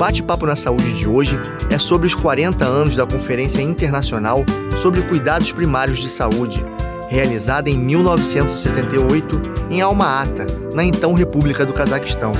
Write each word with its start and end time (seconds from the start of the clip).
bate-papo 0.00 0.46
na 0.46 0.56
saúde 0.56 0.94
de 0.94 1.06
hoje 1.06 1.38
é 1.70 1.76
sobre 1.76 2.06
os 2.06 2.14
40 2.14 2.64
anos 2.64 2.96
da 2.96 3.04
Conferência 3.04 3.60
Internacional 3.60 4.46
sobre 4.74 5.02
Cuidados 5.02 5.52
Primários 5.52 5.98
de 5.98 6.08
Saúde, 6.08 6.64
realizada 7.10 7.68
em 7.68 7.76
1978 7.76 9.42
em 9.70 9.82
Alma-Ata, 9.82 10.46
na 10.72 10.82
então 10.82 11.12
República 11.12 11.66
do 11.66 11.74
Cazaquistão. 11.74 12.32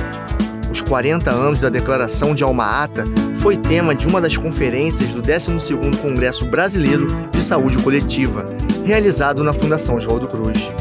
Os 0.71 0.81
40 0.81 1.29
anos 1.29 1.59
da 1.59 1.69
Declaração 1.69 2.33
de 2.33 2.41
Alma-Ata 2.41 3.03
foi 3.35 3.55
tema 3.57 3.93
de 3.93 4.07
uma 4.07 4.19
das 4.19 4.35
conferências 4.35 5.13
do 5.13 5.21
12º 5.21 5.97
Congresso 5.97 6.45
Brasileiro 6.45 7.05
de 7.29 7.43
Saúde 7.43 7.77
Coletiva, 7.83 8.43
realizado 8.83 9.43
na 9.43 9.53
Fundação 9.53 9.97
Oswaldo 9.97 10.27
Cruz. 10.27 10.71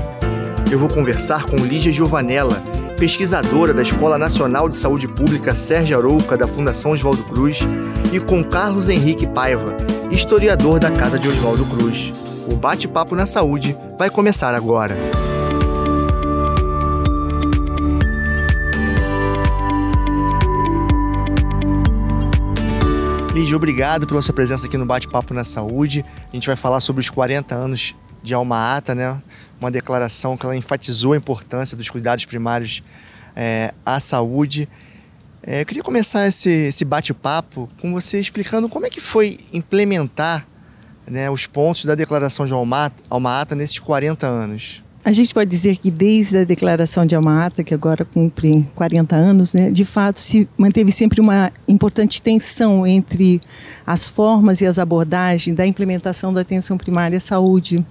Eu 0.73 0.79
vou 0.79 0.89
conversar 0.89 1.45
com 1.45 1.57
Lígia 1.57 1.93
Giovanella, 1.93 2.57
pesquisadora 3.01 3.73
da 3.73 3.81
Escola 3.81 4.19
Nacional 4.19 4.69
de 4.69 4.77
Saúde 4.77 5.09
Pública 5.09 5.55
Sérgio 5.55 5.97
Arouca 5.97 6.37
da 6.37 6.47
Fundação 6.47 6.91
Oswaldo 6.91 7.25
Cruz, 7.25 7.61
e 8.13 8.21
com 8.21 8.45
Carlos 8.45 8.91
Henrique 8.91 9.27
Paiva, 9.27 9.75
historiador 10.11 10.79
da 10.79 10.91
Casa 10.91 11.19
de 11.19 11.27
Oswaldo 11.27 11.65
Cruz. 11.65 12.13
O 12.47 12.57
bate-papo 12.57 13.17
na 13.17 13.25
saúde 13.25 13.75
vai 13.99 14.11
começar 14.11 14.55
agora. 14.55 14.95
Lígia, 23.35 23.57
obrigado 23.57 24.07
pela 24.07 24.21
sua 24.21 24.35
presença 24.35 24.67
aqui 24.67 24.77
no 24.77 24.85
Bate-Papo 24.85 25.33
na 25.33 25.45
Saúde. 25.45 26.05
A 26.31 26.37
gente 26.37 26.47
vai 26.47 26.57
falar 26.57 26.81
sobre 26.81 27.01
os 27.01 27.09
40 27.09 27.55
anos 27.55 27.95
de 28.23 28.35
Alma 28.35 28.77
Ata, 28.77 28.95
né? 28.95 29.21
Uma 29.61 29.71
declaração 29.71 30.37
que 30.37 30.45
ela 30.45 30.57
enfatizou 30.57 31.13
a 31.13 31.17
importância 31.17 31.77
dos 31.77 31.89
cuidados 31.89 32.25
primários 32.25 32.83
é, 33.37 33.73
à 33.85 33.99
saúde. 34.01 34.69
É, 35.43 35.63
eu 35.63 35.67
queria 35.67 35.83
começar 35.83 36.27
esse, 36.27 36.51
esse 36.51 36.85
bate-papo 36.85 37.69
com 37.81 37.93
você 37.93 38.21
explicando 38.21 38.69
como 38.69 38.87
é 38.87 38.91
que 38.91 39.01
foi 39.01 39.39
implementar 39.53 40.47
né, 41.07 41.31
os 41.31 41.47
pontos 41.47 41.85
da 41.85 41.95
declaração 41.95 42.47
de 42.47 42.53
Alma, 42.53 42.93
Alma 43.09 43.41
Ata 43.41 43.55
nesses 43.55 43.79
40 43.79 44.27
anos. 44.27 44.83
A 45.03 45.13
gente 45.13 45.33
pode 45.33 45.49
dizer 45.49 45.79
que 45.79 45.91
desde 45.91 46.39
a 46.39 46.45
declaração 46.45 47.07
de 47.07 47.17
Alma-Ata, 47.17 47.65
que 47.65 47.73
agora 47.73 48.05
cumpre 48.05 48.69
40 48.75 49.17
anos, 49.17 49.55
né, 49.55 49.71
de 49.71 49.85
fato 49.85 50.19
se 50.19 50.47
manteve 50.59 50.93
sempre 50.93 51.23
uma 51.23 51.51
importante 51.67 52.21
tensão 52.21 52.87
entre 52.87 53.41
as 53.87 54.11
formas 54.11 54.61
e 54.61 54.67
as 54.67 54.79
abordagens 54.79 55.57
da 55.57 55.67
implementação 55.67 56.35
da 56.35 56.43
atenção 56.43 56.77
primária 56.77 57.17
à 57.17 57.21
saúde, 57.21 57.85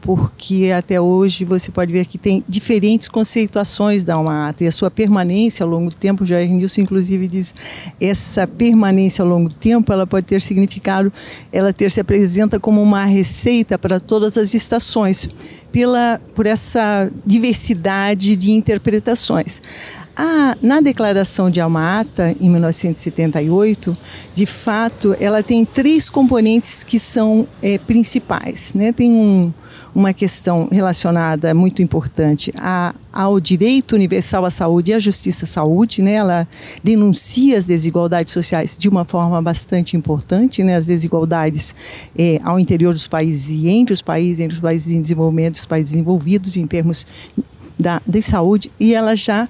porque 0.00 0.72
até 0.76 1.00
hoje 1.00 1.44
você 1.44 1.70
pode 1.70 1.92
ver 1.92 2.06
que 2.06 2.16
tem 2.16 2.44
diferentes 2.48 3.08
conceituações 3.08 4.04
da 4.04 4.14
Alma-Ata 4.14 4.64
e 4.64 4.66
a 4.66 4.72
sua 4.72 4.90
permanência 4.90 5.64
ao 5.64 5.70
longo 5.70 5.90
do 5.90 5.96
tempo, 5.96 6.22
o 6.22 6.26
Jair 6.26 6.50
Nilson 6.50 6.82
inclusive 6.82 7.26
diz, 7.26 7.54
essa 8.00 8.46
permanência 8.46 9.22
ao 9.22 9.28
longo 9.28 9.48
do 9.48 9.56
tempo, 9.56 9.92
ela 9.92 10.06
pode 10.06 10.26
ter 10.26 10.40
significado, 10.40 11.12
ela 11.52 11.72
ter 11.72 11.90
se 11.90 12.00
apresenta 12.00 12.60
como 12.60 12.82
uma 12.82 13.04
receita 13.04 13.78
para 13.78 13.98
todas 13.98 14.36
as 14.36 14.54
estações, 14.54 15.28
pela, 15.72 16.20
por 16.34 16.46
essa 16.46 17.10
diversidade 17.24 18.36
de 18.36 18.52
interpretações. 18.52 19.60
Ah, 20.18 20.56
na 20.62 20.80
declaração 20.80 21.50
de 21.50 21.60
Alma-Ata, 21.60 22.34
em 22.40 22.48
1978, 22.48 23.94
de 24.34 24.46
fato, 24.46 25.14
ela 25.20 25.42
tem 25.42 25.62
três 25.62 26.08
componentes 26.08 26.82
que 26.82 26.98
são 26.98 27.46
é, 27.60 27.76
principais. 27.76 28.72
Né? 28.72 28.92
Tem 28.92 29.12
um, 29.12 29.52
uma 29.96 30.12
questão 30.12 30.68
relacionada 30.70 31.54
muito 31.54 31.80
importante 31.80 32.52
a, 32.58 32.94
ao 33.10 33.40
direito 33.40 33.94
universal 33.94 34.44
à 34.44 34.50
saúde 34.50 34.90
e 34.90 34.94
à 34.94 34.98
justiça 34.98 35.46
à 35.46 35.48
saúde. 35.48 36.02
Né? 36.02 36.12
Ela 36.12 36.46
denuncia 36.84 37.56
as 37.56 37.64
desigualdades 37.64 38.30
sociais 38.30 38.76
de 38.76 38.90
uma 38.90 39.06
forma 39.06 39.40
bastante 39.40 39.96
importante, 39.96 40.62
né? 40.62 40.76
as 40.76 40.84
desigualdades 40.84 41.74
é, 42.14 42.38
ao 42.44 42.60
interior 42.60 42.92
dos 42.92 43.08
países 43.08 43.48
e 43.48 43.70
entre 43.70 43.94
os 43.94 44.02
países, 44.02 44.40
entre 44.40 44.56
os 44.56 44.60
países 44.60 44.92
em 44.92 45.00
desenvolvimento 45.00 45.56
e 45.56 45.60
os 45.60 45.66
países 45.66 45.96
envolvidos 45.96 46.58
em 46.58 46.66
termos 46.66 47.06
da, 47.78 48.02
de 48.06 48.20
saúde, 48.20 48.70
e 48.78 48.94
ela 48.94 49.14
já 49.14 49.48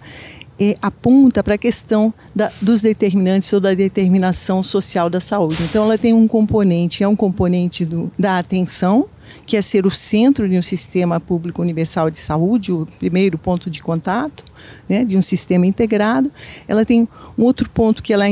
é, 0.58 0.74
aponta 0.80 1.42
para 1.42 1.54
a 1.54 1.58
questão 1.58 2.12
da, 2.34 2.50
dos 2.60 2.82
determinantes 2.82 3.52
ou 3.52 3.60
da 3.60 3.74
determinação 3.74 4.62
social 4.62 5.10
da 5.10 5.20
saúde. 5.20 5.62
Então, 5.62 5.84
ela 5.84 5.98
tem 5.98 6.12
um 6.12 6.26
componente, 6.26 7.02
é 7.02 7.08
um 7.08 7.16
componente 7.16 7.84
do, 7.84 8.10
da 8.18 8.38
atenção, 8.38 9.06
que 9.44 9.56
é 9.56 9.62
ser 9.62 9.86
o 9.86 9.90
centro 9.90 10.48
de 10.48 10.58
um 10.58 10.62
sistema 10.62 11.20
público 11.20 11.62
universal 11.62 12.10
de 12.10 12.18
saúde, 12.18 12.72
o 12.72 12.86
primeiro 12.98 13.38
ponto 13.38 13.70
de 13.70 13.82
contato, 13.82 14.44
né, 14.88 15.04
de 15.04 15.16
um 15.16 15.22
sistema 15.22 15.66
integrado. 15.66 16.30
Ela 16.66 16.84
tem 16.84 17.08
um 17.38 17.44
outro 17.44 17.68
ponto 17.70 18.02
que 18.02 18.12
ela 18.12 18.26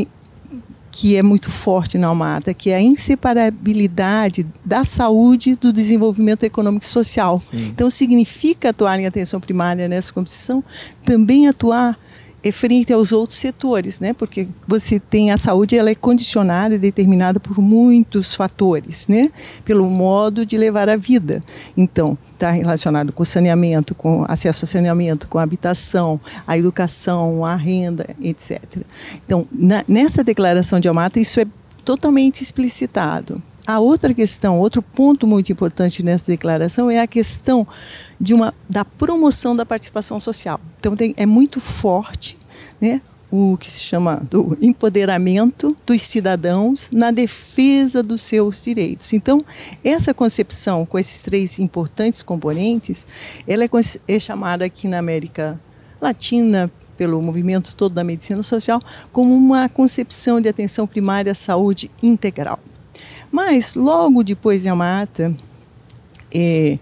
que 0.91 1.17
é 1.17 1.25
muito 1.25 1.51
forte 1.51 1.99
na 1.99 2.07
Almata, 2.07 2.55
que 2.55 2.71
é 2.71 2.77
a 2.77 2.81
inseparabilidade 2.81 4.47
da 4.65 4.85
saúde 4.85 5.57
do 5.57 5.73
desenvolvimento 5.73 6.45
econômico 6.45 6.85
e 6.85 6.89
social. 6.89 7.41
Sim. 7.41 7.67
Então, 7.67 7.91
significa 7.91 8.71
atuar 8.71 9.01
em 9.01 9.05
atenção 9.05 9.41
primária 9.41 9.89
nessa 9.89 10.13
competição, 10.13 10.63
também 11.05 11.49
atuar 11.49 11.99
é 12.45 12.53
frente 12.53 12.93
aos 12.93 13.11
outros 13.11 13.39
setores, 13.39 13.99
né? 14.01 14.13
Porque 14.13 14.47
você 14.69 15.01
tem 15.01 15.31
a 15.31 15.39
saúde, 15.39 15.79
ela 15.79 15.89
é 15.89 15.95
condicionada 15.95 16.75
e 16.75 16.79
determinada 16.79 17.41
por 17.41 17.59
muitos 17.59 18.35
fatores, 18.35 19.09
né? 19.09 19.31
Pelo 19.65 19.89
modo 19.89 20.45
de 20.45 20.59
levar 20.59 20.91
a 20.91 20.97
vida. 20.97 21.41
Então, 21.75 22.19
está 22.33 22.51
relacionado 22.51 23.15
com 23.15 23.25
saneamento, 23.25 23.95
com 23.95 24.27
acesso 24.29 24.67
a 24.67 24.69
saneamento, 24.69 25.27
com 25.27 25.39
a 25.39 25.43
habitação, 25.43 26.21
a 26.47 26.59
educação, 26.59 27.47
a 27.47 27.57
renda, 27.57 28.07
etc. 28.21 28.61
Então, 29.25 29.47
na, 29.51 29.83
nessa 29.89 30.23
declaração 30.23 30.79
de 30.79 30.87
Amata, 30.87 31.19
isso 31.19 31.41
é 31.41 31.47
totalmente 31.83 32.43
explicitado. 32.43 33.43
A 33.67 33.79
outra 33.79 34.13
questão, 34.13 34.59
outro 34.59 34.83
ponto 34.83 35.27
muito 35.27 35.51
importante 35.51 36.03
nessa 36.03 36.27
declaração 36.27 36.91
é 36.91 37.01
a 37.01 37.07
questão 37.07 37.67
de 38.21 38.35
uma, 38.35 38.53
da 38.69 38.85
promoção 38.85 39.57
da 39.57 39.65
participação 39.65 40.21
social. 40.21 40.61
Então 40.79 40.95
tem, 40.95 41.15
é 41.17 41.25
muito 41.25 41.61
forte 41.61 42.37
né, 42.79 43.01
o 43.31 43.57
que 43.57 43.73
se 43.73 43.81
chama 43.81 44.23
do 44.31 44.57
empoderamento 44.61 45.75
dos 45.87 46.03
cidadãos 46.03 46.91
na 46.93 47.11
defesa 47.11 48.03
dos 48.03 48.21
seus 48.21 48.63
direitos. 48.63 49.15
Então, 49.15 49.43
essa 49.83 50.13
concepção 50.13 50.85
com 50.85 50.99
esses 50.99 51.23
três 51.23 51.59
importantes 51.59 52.23
componentes, 52.23 53.07
ela 53.49 53.65
é, 53.65 53.69
é 54.07 54.19
chamada 54.19 54.67
aqui 54.67 54.87
na 54.87 54.99
América 54.99 55.59
Latina 56.03 56.71
pelo 56.99 57.21
movimento 57.23 57.75
todo 57.75 57.95
da 57.95 58.05
medicina 58.05 58.43
social 58.43 58.81
como 59.11 59.35
uma 59.35 59.71
concepção 59.71 60.39
de 60.39 60.51
atenção 60.51 60.87
primária 60.87 61.33
à 61.33 61.35
saúde 61.35 61.91
integral. 62.03 62.61
Mas, 63.35 63.75
logo 63.75 64.23
depois 64.23 64.63
de 64.63 64.69
Amata, 64.69 65.37
é, 66.33 66.79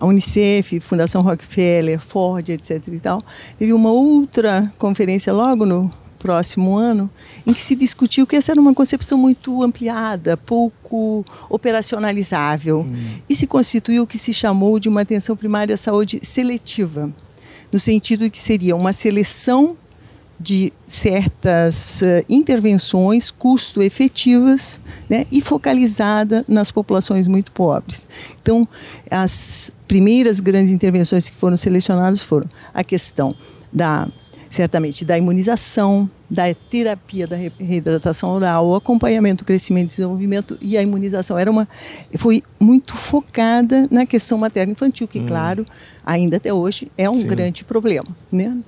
a 0.00 0.06
Unicef, 0.06 0.80
Fundação 0.80 1.20
Rockefeller, 1.20 2.00
Ford, 2.00 2.48
etc. 2.48 2.82
e 2.88 2.98
tal, 2.98 3.22
teve 3.58 3.74
uma 3.74 3.92
outra 3.92 4.72
conferência 4.78 5.34
logo 5.34 5.66
no 5.66 5.90
próximo 6.18 6.78
ano, 6.78 7.10
em 7.46 7.52
que 7.52 7.60
se 7.60 7.74
discutiu 7.74 8.26
que 8.26 8.36
essa 8.36 8.52
era 8.52 8.60
uma 8.60 8.72
concepção 8.72 9.18
muito 9.18 9.62
ampliada, 9.62 10.34
pouco 10.34 11.26
operacionalizável, 11.50 12.86
hum. 12.88 12.96
e 13.28 13.36
se 13.36 13.46
constituiu 13.46 14.04
o 14.04 14.06
que 14.06 14.16
se 14.16 14.32
chamou 14.32 14.78
de 14.78 14.88
uma 14.88 15.02
atenção 15.02 15.36
primária 15.36 15.74
à 15.74 15.78
saúde 15.78 16.20
seletiva, 16.22 17.14
no 17.70 17.78
sentido 17.78 18.24
de 18.24 18.30
que 18.30 18.40
seria 18.40 18.74
uma 18.74 18.94
seleção 18.94 19.76
de 20.42 20.72
certas 20.84 22.02
uh, 22.02 22.24
intervenções 22.28 23.30
custo-efetivas 23.30 24.80
né, 25.08 25.24
e 25.30 25.40
focalizada 25.40 26.44
nas 26.48 26.72
populações 26.72 27.28
muito 27.28 27.52
pobres. 27.52 28.08
Então, 28.42 28.66
as 29.10 29.72
primeiras 29.86 30.40
grandes 30.40 30.72
intervenções 30.72 31.30
que 31.30 31.36
foram 31.36 31.56
selecionadas 31.56 32.22
foram 32.22 32.48
a 32.74 32.82
questão 32.82 33.34
da 33.72 34.08
certamente 34.48 35.02
da 35.02 35.16
imunização, 35.16 36.10
da 36.28 36.52
terapia 36.52 37.26
da 37.26 37.36
reidratação 37.58 38.28
oral, 38.30 38.66
o 38.66 38.74
acompanhamento, 38.74 39.46
crescimento 39.46 39.84
e 39.84 39.96
desenvolvimento 39.96 40.58
e 40.60 40.76
a 40.76 40.82
imunização 40.82 41.38
era 41.38 41.50
uma 41.50 41.66
foi 42.16 42.42
muito 42.60 42.94
focada 42.94 43.88
na 43.90 44.04
questão 44.04 44.36
materno 44.36 44.72
infantil, 44.72 45.08
que 45.08 45.20
hum. 45.20 45.26
claro, 45.26 45.64
ainda 46.04 46.36
até 46.36 46.52
hoje 46.52 46.92
é 46.98 47.08
um 47.08 47.16
Sim. 47.16 47.28
grande 47.28 47.64
problema, 47.64 48.08
né? 48.30 48.58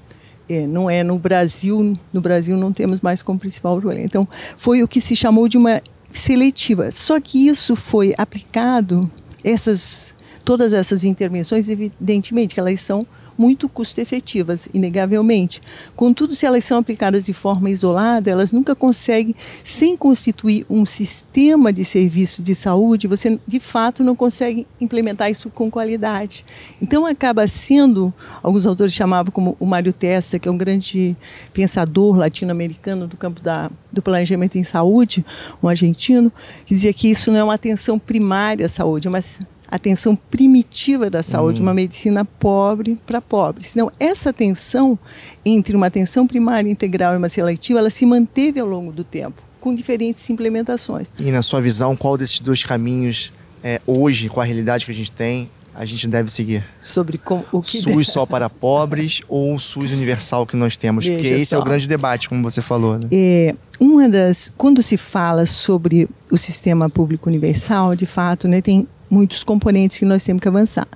É, 0.48 0.66
não 0.66 0.90
é 0.90 1.02
no 1.02 1.18
Brasil, 1.18 1.96
no 2.12 2.20
Brasil 2.20 2.56
não 2.56 2.72
temos 2.72 3.00
mais 3.00 3.22
como 3.22 3.38
principal 3.38 3.80
problema. 3.80 4.04
Então, 4.04 4.28
foi 4.56 4.82
o 4.82 4.88
que 4.88 5.00
se 5.00 5.16
chamou 5.16 5.48
de 5.48 5.56
uma 5.56 5.80
seletiva. 6.12 6.90
Só 6.90 7.20
que 7.20 7.46
isso 7.48 7.74
foi 7.74 8.14
aplicado, 8.16 9.10
essas, 9.42 10.14
todas 10.44 10.72
essas 10.72 11.04
intervenções, 11.04 11.68
evidentemente 11.68 12.54
que 12.54 12.60
elas 12.60 12.80
são 12.80 13.06
muito 13.36 13.68
custo-efetivas, 13.68 14.68
inegavelmente. 14.72 15.60
Contudo, 15.96 16.34
se 16.34 16.46
elas 16.46 16.64
são 16.64 16.78
aplicadas 16.78 17.24
de 17.24 17.32
forma 17.32 17.70
isolada, 17.70 18.30
elas 18.30 18.52
nunca 18.52 18.74
conseguem, 18.74 19.34
sem 19.62 19.96
constituir 19.96 20.64
um 20.68 20.86
sistema 20.86 21.72
de 21.72 21.84
serviço 21.84 22.42
de 22.42 22.54
saúde, 22.54 23.06
você 23.06 23.38
de 23.46 23.60
fato 23.60 24.04
não 24.04 24.14
consegue 24.14 24.66
implementar 24.80 25.30
isso 25.30 25.50
com 25.50 25.70
qualidade. 25.70 26.44
Então, 26.80 27.06
acaba 27.06 27.46
sendo, 27.46 28.12
alguns 28.42 28.66
autores 28.66 28.92
chamavam 28.92 29.32
como 29.32 29.56
o 29.58 29.66
Mário 29.66 29.92
Tessa, 29.92 30.38
que 30.38 30.48
é 30.48 30.50
um 30.50 30.58
grande 30.58 31.16
pensador 31.52 32.16
latino-americano 32.16 33.06
do 33.06 33.16
campo 33.16 33.40
da, 33.40 33.70
do 33.92 34.02
planejamento 34.02 34.56
em 34.56 34.64
saúde, 34.64 35.24
um 35.62 35.68
argentino, 35.68 36.32
que 36.66 36.74
dizia 36.74 36.92
que 36.92 37.10
isso 37.10 37.30
não 37.30 37.38
é 37.38 37.44
uma 37.44 37.54
atenção 37.54 37.98
primária 37.98 38.66
à 38.66 38.68
saúde, 38.68 39.08
mas 39.08 39.38
atenção 39.74 40.14
primitiva 40.14 41.10
da 41.10 41.20
saúde, 41.20 41.60
uhum. 41.60 41.66
uma 41.66 41.74
medicina 41.74 42.24
pobre 42.24 42.96
para 43.04 43.20
pobres. 43.20 43.74
Não, 43.74 43.90
essa 43.98 44.30
atenção 44.30 44.96
entre 45.44 45.74
uma 45.74 45.88
atenção 45.88 46.28
primária 46.28 46.70
integral 46.70 47.14
e 47.14 47.16
uma 47.16 47.28
seletiva, 47.28 47.80
ela 47.80 47.90
se 47.90 48.06
manteve 48.06 48.60
ao 48.60 48.68
longo 48.68 48.92
do 48.92 49.02
tempo, 49.02 49.42
com 49.60 49.74
diferentes 49.74 50.30
implementações. 50.30 51.12
E 51.18 51.32
na 51.32 51.42
sua 51.42 51.60
visão, 51.60 51.96
qual 51.96 52.16
desses 52.16 52.38
dois 52.38 52.62
caminhos, 52.62 53.32
é, 53.64 53.80
hoje, 53.84 54.28
com 54.28 54.40
a 54.40 54.44
realidade 54.44 54.84
que 54.84 54.92
a 54.92 54.94
gente 54.94 55.10
tem, 55.10 55.50
a 55.74 55.84
gente 55.84 56.06
deve 56.06 56.30
seguir? 56.30 56.64
Sobre 56.80 57.18
como, 57.18 57.44
o 57.50 57.60
que 57.60 57.78
SUS 57.78 58.06
só 58.06 58.24
para 58.24 58.48
pobres 58.48 59.22
ou 59.28 59.56
o 59.56 59.58
SUS 59.58 59.90
universal 59.90 60.46
que 60.46 60.54
nós 60.54 60.76
temos? 60.76 61.04
Veja 61.04 61.18
Porque 61.18 61.34
esse 61.34 61.46
só. 61.46 61.56
é 61.56 61.58
o 61.58 61.64
grande 61.64 61.88
debate, 61.88 62.28
como 62.28 62.48
você 62.48 62.62
falou. 62.62 62.96
Né? 62.96 63.08
É, 63.10 63.56
uma 63.80 64.08
das, 64.08 64.52
quando 64.56 64.80
se 64.80 64.96
fala 64.96 65.46
sobre 65.46 66.08
o 66.30 66.36
sistema 66.36 66.88
público 66.88 67.28
universal, 67.28 67.96
de 67.96 68.06
fato, 68.06 68.46
né, 68.46 68.60
tem 68.60 68.86
muitos 69.14 69.44
componentes 69.44 69.98
que 69.98 70.04
nós 70.04 70.24
temos 70.24 70.42
que 70.42 70.48
avançar. 70.48 70.88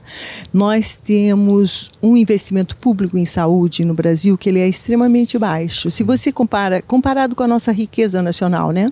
Nós 0.52 0.96
temos 0.96 1.92
um 2.02 2.16
investimento 2.16 2.76
público 2.76 3.16
em 3.16 3.24
saúde 3.24 3.84
no 3.84 3.94
Brasil 3.94 4.36
que 4.36 4.48
ele 4.48 4.58
é 4.58 4.68
extremamente 4.68 5.38
baixo. 5.38 5.88
Se 5.88 6.02
você 6.02 6.32
compara, 6.32 6.82
comparado 6.82 7.36
com 7.36 7.44
a 7.44 7.46
nossa 7.46 7.70
riqueza 7.70 8.20
nacional, 8.20 8.72
né? 8.72 8.90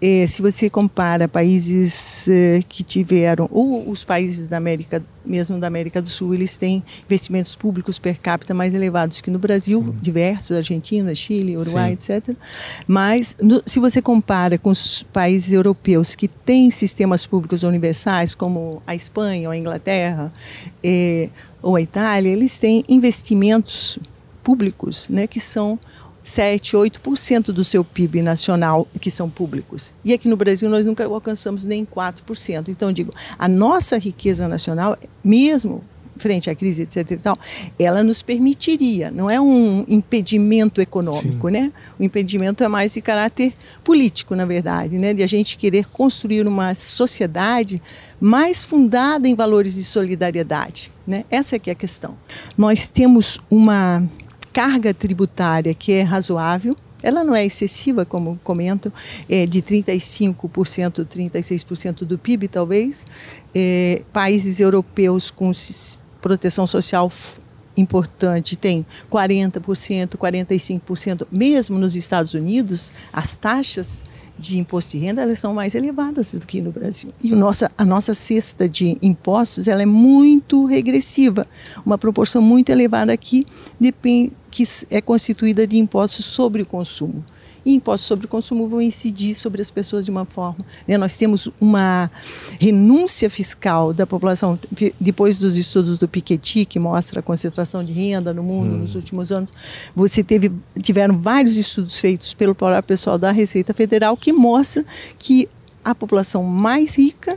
É, 0.00 0.26
se 0.26 0.42
você 0.42 0.68
compara 0.68 1.26
países 1.26 2.28
é, 2.28 2.60
que 2.68 2.82
tiveram, 2.82 3.48
ou 3.50 3.88
os 3.88 4.04
países 4.04 4.46
da 4.46 4.58
América, 4.58 5.02
mesmo 5.24 5.58
da 5.58 5.66
América 5.66 6.02
do 6.02 6.08
Sul, 6.08 6.34
eles 6.34 6.56
têm 6.56 6.84
investimentos 7.04 7.56
públicos 7.56 7.98
per 7.98 8.20
capita 8.20 8.52
mais 8.52 8.74
elevados 8.74 9.20
que 9.20 9.30
no 9.30 9.38
Brasil, 9.38 9.80
uhum. 9.80 9.92
diversos, 9.92 10.56
Argentina, 10.56 11.14
Chile, 11.14 11.56
Uruguai, 11.56 11.96
Sim. 11.98 12.12
etc. 12.14 12.36
Mas 12.86 13.36
no, 13.40 13.62
se 13.64 13.80
você 13.80 14.02
compara 14.02 14.58
com 14.58 14.70
os 14.70 15.02
países 15.02 15.52
europeus 15.52 16.14
que 16.14 16.28
têm 16.28 16.70
sistemas 16.70 17.26
públicos 17.26 17.62
universais, 17.62 18.34
como 18.34 18.82
a 18.86 18.94
Espanha 18.94 19.48
ou 19.48 19.52
a 19.52 19.56
Inglaterra 19.56 20.32
é, 20.84 21.30
ou 21.62 21.74
a 21.74 21.80
Itália, 21.80 22.28
eles 22.28 22.58
têm 22.58 22.82
investimentos 22.88 23.98
públicos 24.42 25.08
né, 25.08 25.26
que 25.26 25.40
são 25.40 25.78
7, 26.26 26.76
8% 26.76 27.52
do 27.52 27.62
seu 27.62 27.84
PIB 27.84 28.20
nacional 28.20 28.86
que 29.00 29.12
são 29.12 29.30
públicos. 29.30 29.94
E 30.04 30.12
aqui 30.12 30.28
no 30.28 30.36
Brasil 30.36 30.68
nós 30.68 30.84
nunca 30.84 31.04
alcançamos 31.04 31.64
nem 31.64 31.86
4%. 31.86 32.68
Então, 32.68 32.92
digo, 32.92 33.14
a 33.38 33.46
nossa 33.46 33.96
riqueza 33.96 34.48
nacional, 34.48 34.98
mesmo 35.22 35.84
frente 36.18 36.50
à 36.50 36.54
crise, 36.54 36.82
etc. 36.82 37.10
E 37.12 37.16
tal, 37.18 37.38
ela 37.78 38.02
nos 38.02 38.22
permitiria, 38.22 39.10
não 39.10 39.30
é 39.30 39.40
um 39.40 39.84
impedimento 39.86 40.80
econômico, 40.80 41.46
Sim. 41.46 41.52
né? 41.52 41.72
O 41.98 42.02
impedimento 42.02 42.64
é 42.64 42.68
mais 42.68 42.94
de 42.94 43.00
caráter 43.00 43.54
político, 43.84 44.34
na 44.34 44.44
verdade, 44.44 44.98
né? 44.98 45.14
De 45.14 45.22
a 45.22 45.26
gente 45.26 45.56
querer 45.56 45.86
construir 45.86 46.46
uma 46.46 46.74
sociedade 46.74 47.80
mais 48.20 48.64
fundada 48.64 49.28
em 49.28 49.34
valores 49.34 49.74
de 49.74 49.84
solidariedade, 49.84 50.90
né? 51.06 51.24
Essa 51.30 51.56
é 51.56 51.58
que 51.58 51.70
é 51.70 51.72
a 51.72 51.76
questão. 51.76 52.16
Nós 52.56 52.88
temos 52.88 53.38
uma 53.50 54.02
carga 54.56 54.94
tributária 54.94 55.74
que 55.74 55.92
é 55.92 56.00
razoável, 56.00 56.74
ela 57.02 57.22
não 57.22 57.34
é 57.34 57.44
excessiva, 57.44 58.06
como 58.06 58.40
comento, 58.42 58.90
é 59.28 59.44
de 59.44 59.60
35%, 59.60 61.04
36% 61.04 62.06
do 62.06 62.18
PIB, 62.18 62.48
talvez. 62.48 63.04
É, 63.54 64.02
países 64.14 64.58
europeus 64.58 65.30
com 65.30 65.52
proteção 66.22 66.66
social 66.66 67.12
importante 67.76 68.56
tem 68.56 68.86
40%, 69.10 70.16
45%. 70.16 71.26
Mesmo 71.30 71.78
nos 71.78 71.94
Estados 71.94 72.32
Unidos, 72.32 72.94
as 73.12 73.36
taxas 73.36 74.02
de 74.38 74.58
imposto 74.58 74.92
de 74.92 74.98
renda 74.98 75.22
elas 75.22 75.38
são 75.38 75.54
mais 75.54 75.74
elevadas 75.74 76.32
do 76.32 76.46
que 76.46 76.60
no 76.60 76.70
Brasil. 76.70 77.12
E 77.22 77.32
o 77.32 77.36
nossa, 77.36 77.70
a 77.76 77.84
nossa 77.84 78.14
cesta 78.14 78.68
de 78.68 78.98
impostos 79.00 79.66
ela 79.66 79.82
é 79.82 79.86
muito 79.86 80.66
regressiva, 80.66 81.46
uma 81.84 81.96
proporção 81.96 82.42
muito 82.42 82.70
elevada 82.70 83.12
aqui 83.12 83.46
depende, 83.80 84.32
que 84.56 84.64
é 84.90 85.00
constituída 85.02 85.66
de 85.66 85.76
impostos 85.76 86.24
sobre 86.24 86.62
o 86.62 86.66
consumo 86.66 87.22
e 87.66 87.74
impostos 87.74 88.06
sobre 88.06 88.26
o 88.26 88.28
consumo 88.28 88.68
vão 88.68 88.80
incidir 88.80 89.34
sobre 89.34 89.60
as 89.60 89.70
pessoas 89.72 90.04
de 90.04 90.10
uma 90.10 90.24
forma. 90.24 90.64
Né? 90.86 90.96
Nós 90.96 91.16
temos 91.16 91.50
uma 91.60 92.08
renúncia 92.60 93.28
fiscal 93.28 93.92
da 93.92 94.06
população, 94.06 94.56
depois 95.00 95.40
dos 95.40 95.56
estudos 95.56 95.98
do 95.98 96.06
Piketty, 96.06 96.64
que 96.64 96.78
mostra 96.78 97.18
a 97.18 97.22
concentração 97.24 97.82
de 97.82 97.92
renda 97.92 98.32
no 98.32 98.44
mundo 98.44 98.76
hum. 98.76 98.78
nos 98.78 98.94
últimos 98.94 99.32
anos, 99.32 99.52
você 99.96 100.22
teve, 100.22 100.52
tiveram 100.80 101.18
vários 101.18 101.56
estudos 101.56 101.98
feitos 101.98 102.32
pelo 102.32 102.54
próprio 102.54 102.80
pessoal 102.84 103.18
da 103.18 103.32
Receita 103.32 103.74
Federal 103.74 104.16
que 104.16 104.32
mostram 104.32 104.84
que 105.18 105.48
a 105.84 105.92
população 105.92 106.44
mais 106.44 106.96
rica 106.96 107.36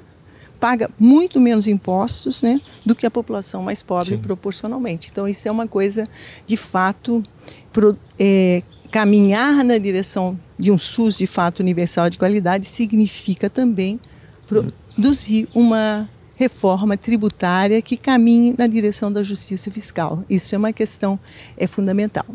paga 0.59 0.89
muito 0.99 1.39
menos 1.39 1.67
impostos 1.67 2.41
né, 2.41 2.59
do 2.85 2.93
que 2.93 3.05
a 3.05 3.11
população 3.11 3.63
mais 3.63 3.81
pobre 3.81 4.15
Sim. 4.15 4.21
proporcionalmente. 4.21 5.09
Então, 5.11 5.27
isso 5.27 5.47
é 5.47 5.51
uma 5.51 5.67
coisa, 5.67 6.07
de 6.45 6.57
fato, 6.57 7.23
pro, 7.71 7.97
é, 8.19 8.61
caminhar 8.91 9.63
na 9.63 9.77
direção 9.77 10.39
de 10.57 10.71
um 10.71 10.77
SUS 10.77 11.17
de 11.17 11.27
fato 11.27 11.61
universal 11.61 12.09
de 12.09 12.17
qualidade 12.17 12.65
significa 12.65 13.49
também 13.49 13.99
produzir 14.47 15.47
uma 15.53 16.09
reforma 16.35 16.97
tributária 16.97 17.81
que 17.81 17.97
caminhe 17.97 18.55
na 18.57 18.67
direção 18.67 19.11
da 19.11 19.23
justiça 19.23 19.69
fiscal. 19.69 20.23
Isso 20.29 20.55
é 20.55 20.57
uma 20.57 20.73
questão 20.73 21.19
é 21.57 21.67
fundamental. 21.67 22.25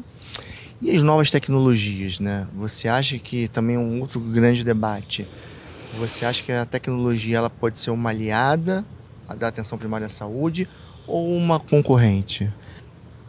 E 0.81 0.91
as 0.91 1.03
novas 1.03 1.31
tecnologias, 1.31 2.20
né? 2.20 2.47
Você 2.56 2.88
acha 2.88 3.19
que 3.19 3.49
também 3.49 3.77
é 3.77 3.79
um 3.79 4.00
outro 4.00 4.20
grande 4.20 4.62
debate? 4.62 5.27
Você 5.99 6.25
acha 6.25 6.43
que 6.43 6.52
a 6.52 6.64
tecnologia 6.64 7.38
ela 7.38 7.50
pode 7.50 7.79
ser 7.79 7.91
uma 7.91 8.11
aliada 8.11 8.85
da 9.38 9.49
atenção 9.49 9.79
primária 9.79 10.06
à 10.06 10.11
saúde 10.11 10.69
ou 11.06 11.35
uma 11.35 11.58
concorrente? 11.61 12.50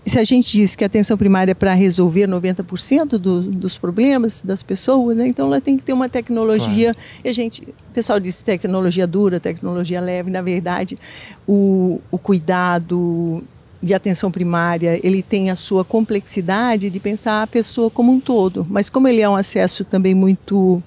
se 0.06 0.19
a 0.19 0.23
gente 0.23 0.51
diz 0.56 0.75
que 0.75 0.83
a 0.83 0.88
atenção 0.88 1.17
primária 1.17 1.51
é 1.51 1.56
para 1.56 1.73
resolver 1.73 2.27
90% 2.27 3.17
do, 3.17 3.41
dos 3.41 3.77
problemas 3.77 4.41
das 4.41 4.62
pessoas, 4.62 5.17
né? 5.17 5.27
então 5.27 5.47
ela 5.47 5.59
tem 5.59 5.77
que 5.77 5.83
ter 5.83 5.94
uma 5.94 6.07
tecnologia. 6.07 6.94
Claro. 6.94 7.09
E 7.23 7.29
a 7.29 7.33
gente, 7.33 7.63
o 7.63 7.94
pessoal 7.94 8.19
diz 8.19 8.41
tecnologia 8.44 9.07
dura, 9.07 9.39
tecnologia 9.39 10.00
leve. 10.00 10.29
Na 10.29 10.44
verdade, 10.44 11.00
o, 11.47 12.00
o 12.12 12.19
cuidado 12.19 13.44
de 13.81 13.94
atenção 13.94 14.31
primária, 14.31 15.00
ele 15.03 15.23
tem 15.23 15.50
a 15.50 15.56
sua 15.56 15.83
complexidade 15.83 16.89
de 16.89 17.00
pensar 17.00 17.41
a 17.41 17.47
pessoa 17.47 17.89
como 17.89 18.12
um 18.12 18.19
todo. 18.19 18.65
Mas 18.69 18.91
como 18.91 19.07
ele 19.07 19.21
é 19.21 19.29
um 19.29 19.35
acesso 19.35 19.83
também 19.83 20.13
muito 20.13 20.81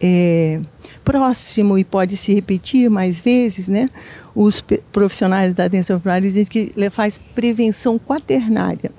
é, 0.00 0.60
próximo 1.06 1.78
e 1.78 1.84
pode 1.84 2.16
se 2.16 2.34
repetir 2.34 2.90
mais 2.90 3.20
vezes, 3.20 3.68
né? 3.68 3.88
Os 4.34 4.62
profissionais 4.90 5.54
da 5.54 5.64
atenção 5.64 6.00
primária 6.00 6.28
dizem 6.28 6.44
que 6.44 6.74
faz 6.90 7.16
prevenção 7.16 7.96
quaternária, 7.96 8.90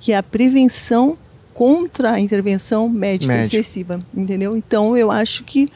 que 0.00 0.12
é 0.12 0.16
a 0.16 0.22
prevenção 0.22 1.16
contra 1.54 2.10
a 2.10 2.20
intervenção 2.20 2.88
médica 2.88 3.32
Médico. 3.32 3.54
excessiva, 3.54 4.04
entendeu? 4.12 4.56
Então 4.56 4.96
eu 4.96 5.12
acho 5.12 5.44
que 5.44 5.70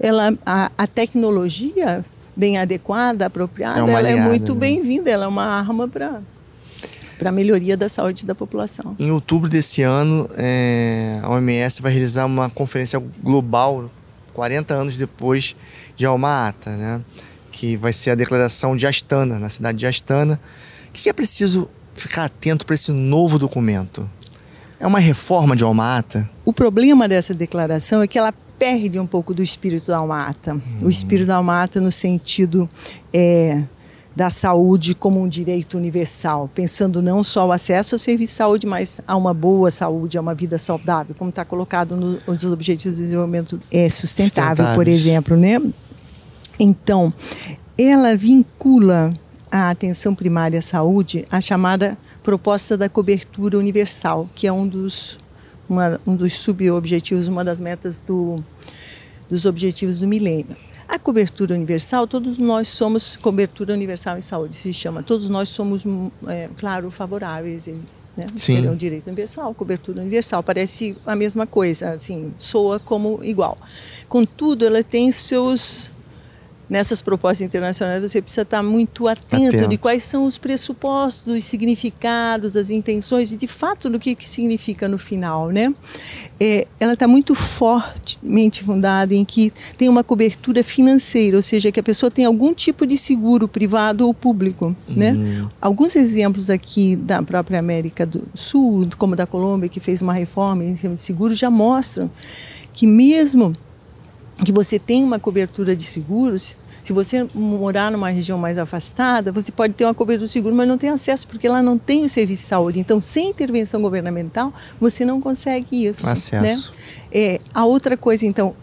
ela, 0.00 0.36
a, 0.44 0.72
a 0.76 0.86
tecnologia 0.88 2.04
bem 2.34 2.58
adequada, 2.58 3.26
apropriada, 3.26 3.78
é 3.78 3.82
ela 3.82 3.98
aliada, 3.98 4.18
é 4.18 4.28
muito 4.28 4.52
né? 4.54 4.60
bem-vinda, 4.60 5.08
ela 5.08 5.26
é 5.26 5.28
uma 5.28 5.44
arma 5.44 5.86
para 5.86 6.20
para 7.16 7.28
a 7.28 7.32
melhoria 7.32 7.76
da 7.76 7.88
saúde 7.88 8.26
da 8.26 8.34
população. 8.34 8.96
Em 8.98 9.12
outubro 9.12 9.48
desse 9.48 9.82
ano, 9.82 10.28
é, 10.36 11.20
a 11.22 11.30
OMS 11.30 11.80
vai 11.80 11.92
realizar 11.92 12.26
uma 12.26 12.50
conferência 12.50 13.00
global 13.22 13.88
40 14.34 14.74
anos 14.74 14.96
depois 14.96 15.56
de 15.96 16.04
Alma 16.04 16.48
Ata, 16.48 16.76
né? 16.76 17.00
que 17.54 17.76
vai 17.76 17.92
ser 17.92 18.10
a 18.10 18.14
declaração 18.16 18.76
de 18.76 18.86
Astana, 18.86 19.38
na 19.38 19.48
cidade 19.48 19.78
de 19.78 19.86
Astana. 19.86 20.40
O 20.88 20.92
que 20.92 21.08
é 21.08 21.12
preciso 21.12 21.70
ficar 21.94 22.24
atento 22.24 22.66
para 22.66 22.74
esse 22.74 22.90
novo 22.90 23.38
documento? 23.38 24.10
É 24.80 24.86
uma 24.86 24.98
reforma 24.98 25.54
de 25.54 25.62
Alma 25.62 25.98
Ata? 25.98 26.28
O 26.44 26.52
problema 26.52 27.08
dessa 27.08 27.32
declaração 27.32 28.02
é 28.02 28.08
que 28.08 28.18
ela 28.18 28.34
perde 28.58 28.98
um 28.98 29.06
pouco 29.06 29.32
do 29.32 29.42
espírito 29.42 29.86
da 29.90 29.98
Alma 29.98 30.26
Ata. 30.26 30.54
Hum. 30.54 30.60
O 30.82 30.90
espírito 30.90 31.28
da 31.28 31.36
Alma 31.36 31.62
Ata 31.62 31.80
no 31.80 31.92
sentido 31.92 32.68
é, 33.12 33.62
da 34.16 34.30
saúde 34.30 34.94
como 34.94 35.20
um 35.20 35.28
direito 35.28 35.76
universal, 35.76 36.48
pensando 36.54 37.02
não 37.02 37.24
só 37.24 37.48
o 37.48 37.52
acesso 37.52 37.96
ao 37.96 37.98
serviço 37.98 38.32
de 38.32 38.36
saúde, 38.36 38.66
mas 38.66 39.00
a 39.06 39.16
uma 39.16 39.34
boa 39.34 39.70
saúde, 39.70 40.16
a 40.16 40.20
uma 40.20 40.34
vida 40.34 40.56
saudável, 40.56 41.14
como 41.18 41.30
está 41.30 41.44
colocado 41.44 41.96
nos 41.96 42.44
Objetivos 42.44 42.96
de 42.96 43.02
Desenvolvimento 43.02 43.58
é, 43.70 43.88
sustentável, 43.88 44.66
por 44.74 44.86
exemplo, 44.86 45.36
né? 45.36 45.60
Então, 46.58 47.12
ela 47.76 48.16
vincula 48.16 49.12
a 49.50 49.70
atenção 49.70 50.14
primária 50.14 50.58
à 50.58 50.62
saúde 50.62 51.26
a 51.30 51.40
chamada 51.40 51.98
proposta 52.22 52.76
da 52.76 52.88
cobertura 52.88 53.58
universal, 53.58 54.28
que 54.34 54.46
é 54.46 54.52
um 54.52 54.66
dos, 54.66 55.18
uma, 55.68 56.00
um 56.06 56.14
dos 56.14 56.34
subobjetivos, 56.34 57.26
uma 57.26 57.44
das 57.44 57.58
metas 57.58 58.00
do, 58.00 58.42
dos 59.28 59.44
objetivos 59.44 60.00
do 60.00 60.06
milênio. 60.06 60.56
A 60.94 60.98
cobertura 61.00 61.56
universal, 61.56 62.06
todos 62.06 62.38
nós 62.38 62.68
somos 62.68 63.16
cobertura 63.16 63.74
universal 63.74 64.16
em 64.16 64.20
saúde, 64.20 64.54
se 64.54 64.72
chama. 64.72 65.02
Todos 65.02 65.28
nós 65.28 65.48
somos, 65.48 65.82
é, 66.28 66.48
claro, 66.56 66.88
favoráveis. 66.88 67.66
Né? 68.16 68.26
Sim. 68.36 68.68
um 68.68 68.76
direito 68.76 69.08
universal, 69.08 69.52
cobertura 69.54 70.00
universal. 70.00 70.40
Parece 70.40 70.96
a 71.04 71.16
mesma 71.16 71.48
coisa, 71.48 71.90
assim, 71.90 72.32
soa 72.38 72.78
como 72.78 73.18
igual. 73.24 73.58
Contudo, 74.08 74.64
ela 74.64 74.84
tem 74.84 75.10
seus 75.10 75.90
nessas 76.68 77.02
propostas 77.02 77.42
internacionais 77.42 78.02
você 78.02 78.20
precisa 78.22 78.42
estar 78.42 78.62
muito 78.62 79.06
atento, 79.06 79.48
atento, 79.48 79.68
de 79.68 79.76
quais 79.76 80.02
são 80.02 80.24
os 80.24 80.38
pressupostos, 80.38 81.32
os 81.34 81.44
significados, 81.44 82.56
as 82.56 82.70
intenções 82.70 83.32
e 83.32 83.36
de 83.36 83.46
fato 83.46 83.90
do 83.90 83.98
que, 83.98 84.14
que 84.14 84.26
significa 84.26 84.88
no 84.88 84.98
final, 84.98 85.50
né? 85.50 85.74
É, 86.40 86.66
ela 86.80 86.94
está 86.94 87.06
muito 87.06 87.34
fortemente 87.34 88.62
fundada 88.64 89.14
em 89.14 89.24
que 89.24 89.52
tem 89.76 89.88
uma 89.88 90.02
cobertura 90.02 90.64
financeira, 90.64 91.36
ou 91.36 91.42
seja, 91.42 91.70
que 91.70 91.78
a 91.78 91.82
pessoa 91.82 92.10
tem 92.10 92.24
algum 92.24 92.52
tipo 92.52 92.86
de 92.86 92.96
seguro 92.96 93.46
privado 93.46 94.06
ou 94.06 94.14
público, 94.14 94.74
né? 94.88 95.12
uhum. 95.12 95.18
né? 95.18 95.48
Alguns 95.60 95.94
exemplos 95.96 96.50
aqui 96.50 96.96
da 96.96 97.22
própria 97.22 97.58
América 97.58 98.04
do 98.04 98.26
Sul, 98.34 98.88
como 98.98 99.14
da 99.14 99.26
Colômbia, 99.26 99.68
que 99.68 99.80
fez 99.80 100.02
uma 100.02 100.12
reforma 100.12 100.64
em 100.64 100.76
cima 100.76 100.94
de 100.94 101.02
seguro, 101.02 101.34
já 101.34 101.50
mostram 101.50 102.10
que 102.72 102.86
mesmo 102.86 103.54
que 104.44 104.52
você 104.52 104.78
tem 104.78 105.04
uma 105.04 105.18
cobertura 105.18 105.76
de 105.76 105.84
seguros, 105.84 106.56
se 106.82 106.92
você 106.92 107.26
morar 107.34 107.90
numa 107.90 108.10
região 108.10 108.36
mais 108.36 108.58
afastada, 108.58 109.32
você 109.32 109.50
pode 109.50 109.72
ter 109.72 109.84
uma 109.84 109.94
cobertura 109.94 110.26
de 110.26 110.32
seguro, 110.32 110.54
mas 110.54 110.68
não 110.68 110.76
tem 110.76 110.90
acesso, 110.90 111.26
porque 111.26 111.48
lá 111.48 111.62
não 111.62 111.78
tem 111.78 112.04
o 112.04 112.08
serviço 112.08 112.42
de 112.42 112.48
saúde. 112.48 112.78
Então, 112.78 113.00
sem 113.00 113.30
intervenção 113.30 113.80
governamental, 113.80 114.52
você 114.78 115.02
não 115.02 115.18
consegue 115.18 115.86
isso. 115.86 116.08
Acesso. 116.08 116.72
Né? 116.72 116.78
É, 117.10 117.40
a 117.54 117.64
outra 117.64 117.96
coisa, 117.96 118.26
então, 118.26 118.54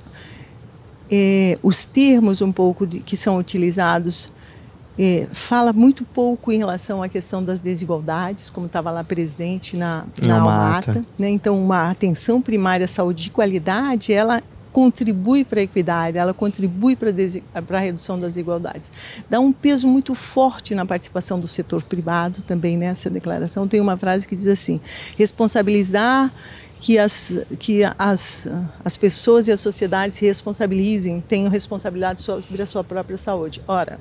é, 1.11 1.57
os 1.63 1.83
termos 1.83 2.43
um 2.43 2.51
pouco 2.51 2.85
de, 2.85 2.99
que 2.99 3.17
são 3.17 3.37
utilizados 3.37 4.31
é, 4.99 5.27
fala 5.31 5.73
muito 5.73 6.05
pouco 6.05 6.51
em 6.51 6.59
relação 6.59 7.01
à 7.01 7.09
questão 7.09 7.43
das 7.43 7.59
desigualdades, 7.59 8.51
como 8.51 8.67
estava 8.67 8.91
lá 8.91 9.03
presente 9.03 9.75
na, 9.75 10.05
na 10.21 10.35
Almata. 10.35 11.03
Né? 11.17 11.29
Então, 11.29 11.59
uma 11.59 11.89
atenção 11.89 12.39
primária 12.39 12.85
à 12.85 12.87
saúde 12.87 13.23
de 13.23 13.29
qualidade, 13.31 14.13
ela 14.13 14.43
contribui 14.71 15.43
para 15.43 15.59
a 15.59 15.63
equidade, 15.63 16.17
ela 16.17 16.33
contribui 16.33 16.95
para 16.95 17.09
a 17.09 17.79
redução 17.79 18.19
das 18.19 18.31
desigualdades. 18.31 18.91
Dá 19.29 19.39
um 19.39 19.51
peso 19.51 19.87
muito 19.87 20.15
forte 20.15 20.73
na 20.73 20.85
participação 20.85 21.39
do 21.39 21.47
setor 21.47 21.83
privado 21.83 22.41
também 22.41 22.77
nessa 22.77 23.09
declaração. 23.09 23.67
Tem 23.67 23.81
uma 23.81 23.97
frase 23.97 24.27
que 24.27 24.35
diz 24.35 24.47
assim: 24.47 24.79
responsabilizar 25.17 26.31
que 26.79 26.97
as, 26.97 27.45
que 27.59 27.83
as, 27.97 28.47
as 28.83 28.97
pessoas 28.97 29.47
e 29.47 29.51
a 29.51 29.57
sociedade 29.57 30.13
se 30.13 30.25
responsabilizem, 30.25 31.21
tenham 31.21 31.49
responsabilidade 31.49 32.21
sobre 32.21 32.61
a 32.61 32.65
sua 32.65 32.83
própria 32.83 33.17
saúde. 33.17 33.61
Ora, 33.67 33.99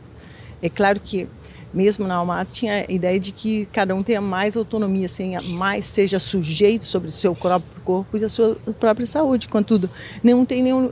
é 0.62 0.69
claro 0.69 0.99
que 0.99 1.29
mesmo 1.73 2.07
na 2.07 2.17
Almata, 2.17 2.50
tinha 2.53 2.85
a 2.89 2.93
ideia 2.93 3.19
de 3.19 3.33
que 3.33 3.67
cada 3.67 3.95
um 3.95 4.03
tenha 4.03 4.21
mais 4.21 4.57
autonomia, 4.57 5.07
assim, 5.07 5.39
mais 5.55 5.85
seja 5.85 6.19
sujeito 6.19 6.85
sobre 6.85 7.09
o 7.09 7.12
seu 7.12 7.35
próprio 7.35 7.83
corpo 7.83 8.17
e 8.19 8.25
a 8.25 8.29
sua 8.29 8.57
própria 8.79 9.07
saúde. 9.07 9.49
Contudo, 9.49 9.89
não 10.23 10.45
tem 10.45 10.62
nenhum, 10.62 10.91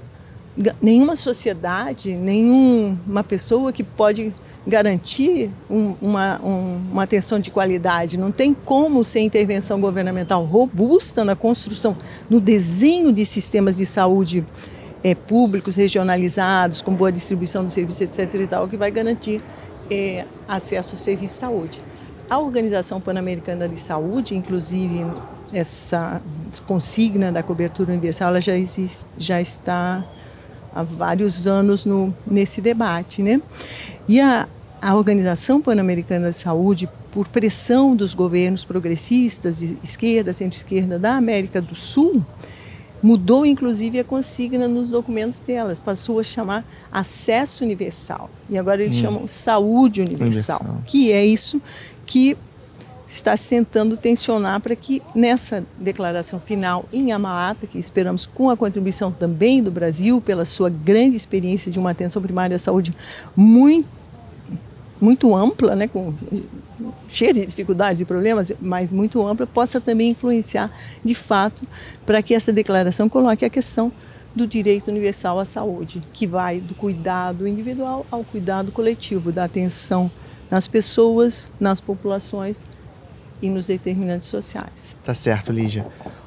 nenhuma 0.80 1.16
sociedade, 1.16 2.14
nenhuma 2.14 3.24
pessoa 3.24 3.72
que 3.72 3.82
pode 3.82 4.32
garantir 4.66 5.50
um, 5.68 5.94
uma, 6.00 6.40
um, 6.44 6.80
uma 6.92 7.02
atenção 7.02 7.40
de 7.40 7.50
qualidade. 7.50 8.18
Não 8.18 8.30
tem 8.30 8.54
como 8.54 9.02
ser 9.02 9.20
intervenção 9.20 9.80
governamental 9.80 10.44
robusta 10.44 11.24
na 11.24 11.34
construção, 11.34 11.96
no 12.28 12.40
desenho 12.40 13.12
de 13.12 13.24
sistemas 13.24 13.76
de 13.76 13.86
saúde 13.86 14.44
é, 15.02 15.14
públicos, 15.14 15.76
regionalizados, 15.76 16.82
com 16.82 16.92
boa 16.92 17.10
distribuição 17.10 17.64
do 17.64 17.70
serviço, 17.70 18.04
etc. 18.04 18.34
e 18.34 18.46
tal, 18.46 18.68
que 18.68 18.76
vai 18.76 18.90
garantir 18.90 19.42
é, 19.90 20.24
acesso 20.46 20.94
ao 20.94 20.98
serviço 20.98 21.34
de 21.34 21.40
saúde. 21.40 21.82
A 22.28 22.38
Organização 22.38 23.00
Pan-Americana 23.00 23.68
de 23.68 23.78
Saúde, 23.78 24.34
inclusive, 24.34 25.06
essa 25.52 26.20
consigna 26.66 27.32
da 27.32 27.42
cobertura 27.42 27.92
universal, 27.92 28.28
ela 28.28 28.40
já, 28.40 28.56
existe, 28.56 29.06
já 29.16 29.40
está 29.40 30.04
há 30.74 30.82
vários 30.82 31.46
anos 31.46 31.84
no, 31.84 32.14
nesse 32.26 32.60
debate. 32.60 33.22
Né? 33.22 33.40
E 34.06 34.20
a, 34.20 34.46
a 34.80 34.94
Organização 34.94 35.60
Pan-Americana 35.60 36.30
de 36.30 36.36
Saúde, 36.36 36.88
por 37.10 37.28
pressão 37.28 37.96
dos 37.96 38.12
governos 38.14 38.64
progressistas 38.64 39.58
de 39.58 39.78
esquerda, 39.82 40.32
centro-esquerda 40.32 40.98
da 40.98 41.16
América 41.16 41.60
do 41.62 41.74
Sul, 41.74 42.24
Mudou 43.02 43.46
inclusive 43.46 44.00
a 44.00 44.04
consigna 44.04 44.66
nos 44.66 44.90
documentos 44.90 45.40
delas, 45.40 45.78
passou 45.78 46.18
a 46.18 46.24
chamar 46.24 46.64
acesso 46.90 47.64
universal. 47.64 48.30
E 48.50 48.58
agora 48.58 48.82
eles 48.82 48.96
hum. 48.96 49.00
chamam 49.00 49.28
saúde 49.28 50.00
universal, 50.00 50.60
universal, 50.60 50.82
que 50.86 51.12
é 51.12 51.24
isso 51.24 51.60
que 52.04 52.36
está 53.06 53.34
se 53.34 53.48
tentando 53.48 53.96
tensionar 53.96 54.60
para 54.60 54.76
que 54.76 55.02
nessa 55.14 55.64
declaração 55.78 56.38
final 56.38 56.84
em 56.92 57.10
Amaata, 57.10 57.66
que 57.66 57.78
esperamos 57.78 58.26
com 58.26 58.50
a 58.50 58.56
contribuição 58.56 59.10
também 59.10 59.62
do 59.62 59.70
Brasil, 59.70 60.20
pela 60.20 60.44
sua 60.44 60.68
grande 60.68 61.16
experiência 61.16 61.72
de 61.72 61.78
uma 61.78 61.90
atenção 61.90 62.20
primária 62.20 62.56
à 62.56 62.58
saúde 62.58 62.94
muito 63.34 63.98
muito 65.00 65.34
ampla, 65.34 65.76
né, 65.76 65.86
com, 65.86 66.12
cheia 67.06 67.32
de 67.32 67.46
dificuldades 67.46 68.00
e 68.00 68.04
problemas, 68.04 68.52
mas 68.60 68.92
muito 68.92 69.26
ampla, 69.26 69.46
possa 69.46 69.80
também 69.80 70.10
influenciar 70.10 70.70
de 71.04 71.14
fato 71.14 71.66
para 72.06 72.22
que 72.22 72.34
essa 72.34 72.52
declaração 72.52 73.08
coloque 73.08 73.44
a 73.44 73.50
questão 73.50 73.92
do 74.34 74.46
direito 74.46 74.88
universal 74.88 75.38
à 75.38 75.44
saúde, 75.44 76.02
que 76.12 76.26
vai 76.26 76.60
do 76.60 76.74
cuidado 76.74 77.46
individual 77.46 78.06
ao 78.10 78.22
cuidado 78.22 78.70
coletivo, 78.70 79.32
da 79.32 79.44
atenção 79.44 80.10
nas 80.50 80.68
pessoas, 80.68 81.50
nas 81.58 81.80
populações 81.80 82.64
e 83.40 83.48
nos 83.48 83.66
determinantes 83.66 84.28
sociais. 84.28 84.96
Tá 85.04 85.14
certo, 85.14 85.52
Lígia. 85.52 85.86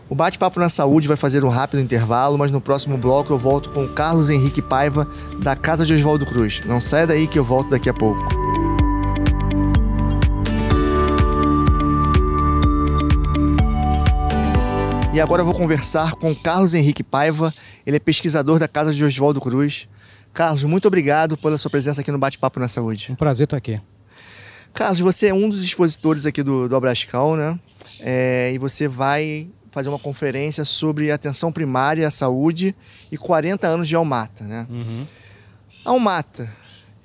O 0.09 0.15
Bate-Papo 0.15 0.59
na 0.59 0.69
Saúde 0.69 1.07
vai 1.07 1.17
fazer 1.17 1.43
um 1.45 1.49
rápido 1.49 1.81
intervalo, 1.81 2.37
mas 2.37 2.51
no 2.51 2.59
próximo 2.59 2.97
bloco 2.97 3.31
eu 3.31 3.37
volto 3.37 3.69
com 3.71 3.87
Carlos 3.87 4.29
Henrique 4.29 4.61
Paiva, 4.61 5.07
da 5.41 5.55
Casa 5.55 5.85
de 5.85 5.93
Oswaldo 5.93 6.25
Cruz. 6.25 6.61
Não 6.65 6.79
saia 6.79 7.07
daí 7.07 7.27
que 7.27 7.39
eu 7.39 7.45
volto 7.45 7.69
daqui 7.69 7.89
a 7.89 7.93
pouco. 7.93 8.60
E 15.13 15.19
agora 15.19 15.41
eu 15.41 15.45
vou 15.45 15.53
conversar 15.53 16.13
com 16.13 16.33
Carlos 16.33 16.73
Henrique 16.73 17.03
Paiva, 17.03 17.53
ele 17.85 17.97
é 17.97 17.99
pesquisador 17.99 18.57
da 18.57 18.67
Casa 18.67 18.93
de 18.93 19.03
Oswaldo 19.03 19.41
Cruz. 19.41 19.85
Carlos, 20.33 20.63
muito 20.63 20.87
obrigado 20.87 21.35
pela 21.35 21.57
sua 21.57 21.69
presença 21.69 21.99
aqui 21.99 22.09
no 22.13 22.17
Bate-Papo 22.17 22.61
na 22.61 22.69
Saúde. 22.69 23.11
Um 23.11 23.15
prazer 23.15 23.43
estar 23.43 23.57
aqui. 23.57 23.81
Carlos, 24.73 25.01
você 25.01 25.27
é 25.27 25.33
um 25.33 25.49
dos 25.49 25.61
expositores 25.61 26.25
aqui 26.25 26.41
do, 26.41 26.69
do 26.69 26.75
Abrascal, 26.77 27.35
né? 27.35 27.59
É, 27.99 28.53
e 28.53 28.57
você 28.57 28.87
vai 28.87 29.49
fazer 29.69 29.89
uma 29.89 29.99
conferência 29.99 30.63
sobre 30.63 31.11
atenção 31.11 31.51
primária 31.51 32.07
à 32.07 32.11
saúde 32.11 32.73
e 33.11 33.17
40 33.17 33.67
anos 33.67 33.89
de 33.89 33.95
Almata, 33.95 34.45
né? 34.45 34.65
Uhum. 34.69 35.05
A 35.83 35.89
Almata, 35.89 36.49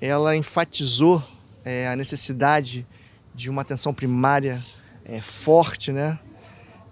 ela 0.01 0.37
enfatizou 0.37 1.21
é, 1.65 1.89
a 1.89 1.97
necessidade 1.97 2.87
de 3.35 3.51
uma 3.51 3.63
atenção 3.63 3.93
primária 3.93 4.65
é, 5.05 5.21
forte, 5.21 5.91
né? 5.91 6.17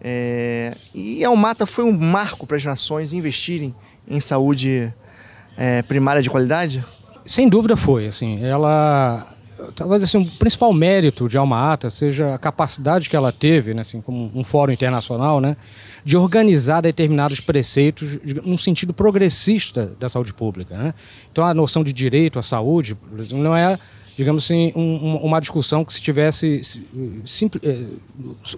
É, 0.07 0.77
e 0.95 1.25
a 1.25 1.29
Almata 1.29 1.65
foi 1.65 1.83
um 1.83 1.93
marco 1.93 2.47
para 2.47 2.59
as 2.59 2.65
nações 2.65 3.15
investirem 3.15 3.75
em 4.07 4.21
saúde 4.21 4.93
é, 5.57 5.81
primária 5.81 6.21
de 6.21 6.29
qualidade? 6.29 6.85
Sem 7.25 7.49
dúvida 7.49 7.75
foi. 7.75 8.07
Assim, 8.07 8.45
ela 8.45 9.35
talvez 9.75 10.03
assim, 10.03 10.19
o 10.19 10.27
principal 10.27 10.73
mérito 10.75 11.29
de 11.29 11.39
Alma 11.39 11.73
Ata 11.73 11.89
seja 11.89 12.35
a 12.35 12.39
capacidade 12.39 13.09
que 13.09 13.17
ela 13.17 13.33
teve, 13.33 13.73
né, 13.73 13.81
assim, 13.81 14.01
como 14.01 14.31
um 14.35 14.45
fórum 14.45 14.73
internacional, 14.73 15.41
né, 15.41 15.57
de 16.05 16.17
organizar 16.17 16.83
determinados 16.83 17.41
preceitos 17.41 18.19
num 18.45 18.59
sentido 18.59 18.93
progressista 18.93 19.91
da 19.99 20.09
saúde 20.09 20.35
pública. 20.35 20.77
Né? 20.77 20.95
Então, 21.33 21.45
a 21.45 21.55
noção 21.55 21.83
de 21.83 21.93
direito 21.93 22.39
à 22.39 22.43
saúde 22.43 22.97
não 23.31 23.57
é 23.57 23.79
digamos 24.17 24.45
assim, 24.45 24.73
um, 24.77 25.17
uma 25.17 25.41
discussão 25.41 25.85
que 25.85 25.93
se 25.93 26.01
tivesse 26.01 26.61
simples, 27.25 27.63
eh, 27.65 27.85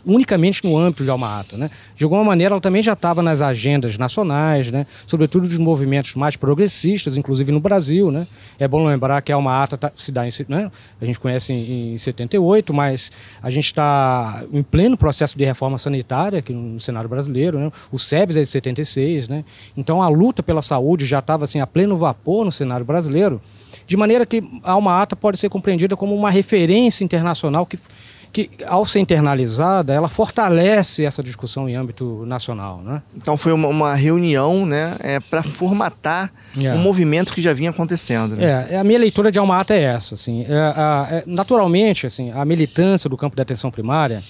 unicamente 0.04 0.62
no 0.64 0.76
âmbito 0.76 1.02
de 1.02 1.10
Alma 1.10 1.40
Ata. 1.40 1.56
Né? 1.56 1.70
De 1.96 2.04
alguma 2.04 2.22
maneira, 2.22 2.54
ela 2.54 2.60
também 2.60 2.82
já 2.82 2.92
estava 2.92 3.22
nas 3.22 3.40
agendas 3.40 3.96
nacionais, 3.96 4.70
né? 4.70 4.86
sobretudo 5.06 5.48
dos 5.48 5.56
movimentos 5.56 6.14
mais 6.14 6.36
progressistas, 6.36 7.16
inclusive 7.16 7.50
no 7.52 7.60
Brasil. 7.60 8.10
Né? 8.10 8.26
É 8.58 8.68
bom 8.68 8.86
lembrar 8.86 9.22
que 9.22 9.32
Alma 9.32 9.62
Ata 9.62 9.78
tá, 9.78 9.92
se 9.96 10.12
dá 10.12 10.26
em, 10.26 10.30
né? 10.48 10.70
a 11.00 11.04
gente 11.04 11.18
conhece 11.18 11.52
em, 11.52 11.94
em 11.94 11.98
78, 11.98 12.74
mas 12.74 13.10
a 13.42 13.48
gente 13.48 13.66
está 13.66 14.44
em 14.52 14.62
pleno 14.62 14.96
processo 14.96 15.38
de 15.38 15.44
reforma 15.44 15.78
sanitária 15.78 16.40
aqui 16.40 16.52
no 16.52 16.78
cenário 16.78 17.08
brasileiro. 17.08 17.58
Né? 17.58 17.72
O 17.90 17.98
SEBS 17.98 18.36
é 18.36 18.42
de 18.42 18.48
76, 18.48 19.28
né? 19.28 19.44
então 19.76 20.02
a 20.02 20.08
luta 20.08 20.42
pela 20.42 20.60
saúde 20.60 21.06
já 21.06 21.20
estava 21.20 21.44
assim, 21.44 21.60
a 21.60 21.66
pleno 21.66 21.96
vapor 21.96 22.44
no 22.44 22.52
cenário 22.52 22.84
brasileiro. 22.84 23.40
De 23.86 23.96
maneira 23.96 24.26
que 24.26 24.42
a 24.64 24.72
Alma 24.72 25.00
Ata 25.00 25.14
pode 25.14 25.38
ser 25.38 25.48
compreendida 25.48 25.96
como 25.96 26.14
uma 26.14 26.30
referência 26.30 27.04
internacional 27.04 27.64
que 27.64 27.78
que, 28.36 28.50
ao 28.66 28.84
ser 28.84 29.00
internalizada, 29.00 29.94
ela 29.94 30.08
fortalece 30.08 31.06
essa 31.06 31.22
discussão 31.22 31.66
em 31.66 31.74
âmbito 31.74 32.26
nacional. 32.26 32.82
Né? 32.84 33.00
Então 33.16 33.34
foi 33.34 33.50
uma, 33.50 33.66
uma 33.66 33.94
reunião 33.94 34.66
né, 34.66 34.94
é, 35.00 35.18
para 35.20 35.42
formatar 35.42 36.30
é. 36.54 36.74
um 36.74 36.78
movimento 36.78 37.32
que 37.32 37.40
já 37.40 37.54
vinha 37.54 37.70
acontecendo. 37.70 38.36
Né? 38.36 38.66
É, 38.72 38.76
a 38.76 38.84
minha 38.84 38.98
leitura 38.98 39.32
de 39.32 39.38
Alma 39.38 39.58
Ata 39.58 39.74
é 39.74 39.84
essa. 39.84 40.16
Assim, 40.16 40.44
é, 40.46 40.52
a, 40.52 41.08
é, 41.12 41.24
naturalmente, 41.26 42.06
assim, 42.06 42.30
a 42.30 42.44
militância 42.44 43.08
do 43.08 43.16
campo 43.16 43.34
da 43.34 43.42
atenção 43.42 43.70
primária 43.70 44.22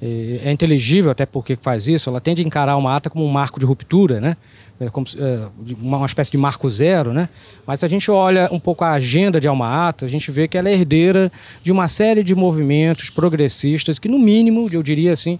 é, 0.00 0.40
é 0.44 0.50
inteligível 0.50 1.10
até 1.10 1.26
porque 1.26 1.54
faz 1.54 1.86
isso, 1.86 2.08
ela 2.08 2.20
tende 2.20 2.40
a 2.40 2.46
encarar 2.46 2.78
uma 2.78 2.96
ata 2.96 3.10
como 3.10 3.26
um 3.26 3.30
marco 3.30 3.60
de 3.60 3.66
ruptura, 3.66 4.22
né? 4.22 4.38
É 4.80 4.88
como, 4.88 5.06
é, 5.18 5.46
uma 5.78 6.06
espécie 6.06 6.30
de 6.30 6.38
marco 6.38 6.68
zero, 6.70 7.12
né? 7.12 7.28
Mas 7.66 7.80
se 7.80 7.86
a 7.86 7.88
gente 7.88 8.10
olha 8.10 8.48
um 8.50 8.58
pouco 8.58 8.82
a 8.82 8.92
agenda 8.92 9.38
de 9.38 9.46
Alma 9.46 9.88
Ata, 9.88 10.06
a 10.06 10.08
gente 10.08 10.30
vê 10.30 10.48
que 10.48 10.56
ela 10.56 10.70
é 10.70 10.72
herdeira 10.72 11.30
de 11.62 11.70
uma 11.70 11.86
série 11.86 12.24
de 12.24 12.34
movimentos 12.34 13.10
progressistas 13.10 13.98
que, 13.98 14.08
no 14.08 14.18
mínimo, 14.18 14.70
eu 14.72 14.82
diria 14.82 15.12
assim, 15.12 15.38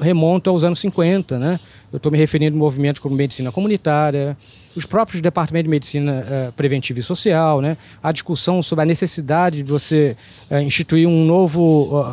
remontam 0.00 0.52
aos 0.52 0.62
anos 0.62 0.78
50, 0.78 1.36
né? 1.36 1.58
Eu 1.92 1.96
estou 1.96 2.12
me 2.12 2.18
referindo 2.18 2.56
a 2.56 2.58
movimentos 2.58 3.00
como 3.00 3.16
medicina 3.16 3.50
comunitária, 3.50 4.36
os 4.76 4.84
próprios 4.84 5.20
departamentos 5.20 5.64
de 5.64 5.70
medicina 5.70 6.24
uh, 6.24 6.52
preventiva 6.52 6.98
e 6.98 7.02
social, 7.02 7.60
né? 7.60 7.76
a 8.02 8.12
discussão 8.12 8.62
sobre 8.62 8.82
a 8.82 8.86
necessidade 8.86 9.62
de 9.62 9.72
você 9.72 10.16
instituir 10.64 11.08
um 11.08 11.24
novo, 11.24 12.04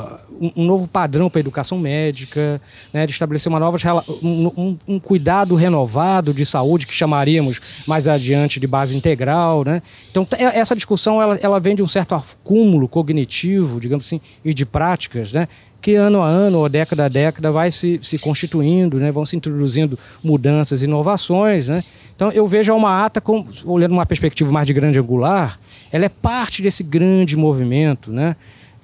um, 0.55 0.65
novo 0.65 0.87
padrão 0.87 1.29
para 1.29 1.39
a 1.39 1.41
educação 1.41 1.77
médica, 1.77 2.61
né? 2.91 3.05
de 3.05 3.11
estabelecer 3.11 3.49
uma 3.49 3.59
nova, 3.59 3.77
um, 4.21 4.77
um, 4.87 4.99
cuidado 4.99 5.55
renovado 5.55 6.33
de 6.33 6.45
saúde 6.45 6.87
que 6.87 6.93
chamaríamos 6.93 7.61
mais 7.87 8.07
adiante 8.07 8.59
de 8.59 8.67
base 8.67 8.95
integral. 8.95 9.63
Né? 9.63 9.81
Então, 10.11 10.27
essa 10.37 10.75
discussão 10.75 11.21
ela, 11.21 11.37
ela 11.41 11.59
vem 11.59 11.75
de 11.75 11.83
um 11.83 11.87
certo 11.87 12.15
acúmulo 12.15 12.87
cognitivo, 12.87 13.79
digamos 13.79 14.05
assim, 14.05 14.19
e 14.43 14.53
de 14.53 14.65
práticas, 14.65 15.31
né? 15.31 15.47
que 15.81 15.95
ano 15.95 16.21
a 16.21 16.27
ano, 16.27 16.59
ou 16.59 16.69
década 16.69 17.05
a 17.05 17.09
década, 17.09 17.51
vai 17.51 17.69
se, 17.69 17.99
se 18.01 18.17
constituindo, 18.17 18.97
né? 18.99 19.11
vão 19.11 19.25
se 19.25 19.35
introduzindo 19.35 19.99
mudanças, 20.23 20.81
inovações. 20.81 21.67
Né? 21.67 21.83
Então 22.15 22.31
eu 22.31 22.47
vejo 22.47 22.71
a 22.71 22.75
Alma 22.75 23.05
Ata, 23.05 23.19
com, 23.19 23.45
olhando 23.65 23.91
uma 23.91 24.05
perspectiva 24.05 24.51
mais 24.51 24.65
de 24.65 24.73
grande 24.73 24.97
angular, 24.97 25.59
ela 25.91 26.05
é 26.05 26.09
parte 26.09 26.61
desse 26.61 26.83
grande 26.83 27.37
movimento, 27.37 28.11
né? 28.11 28.35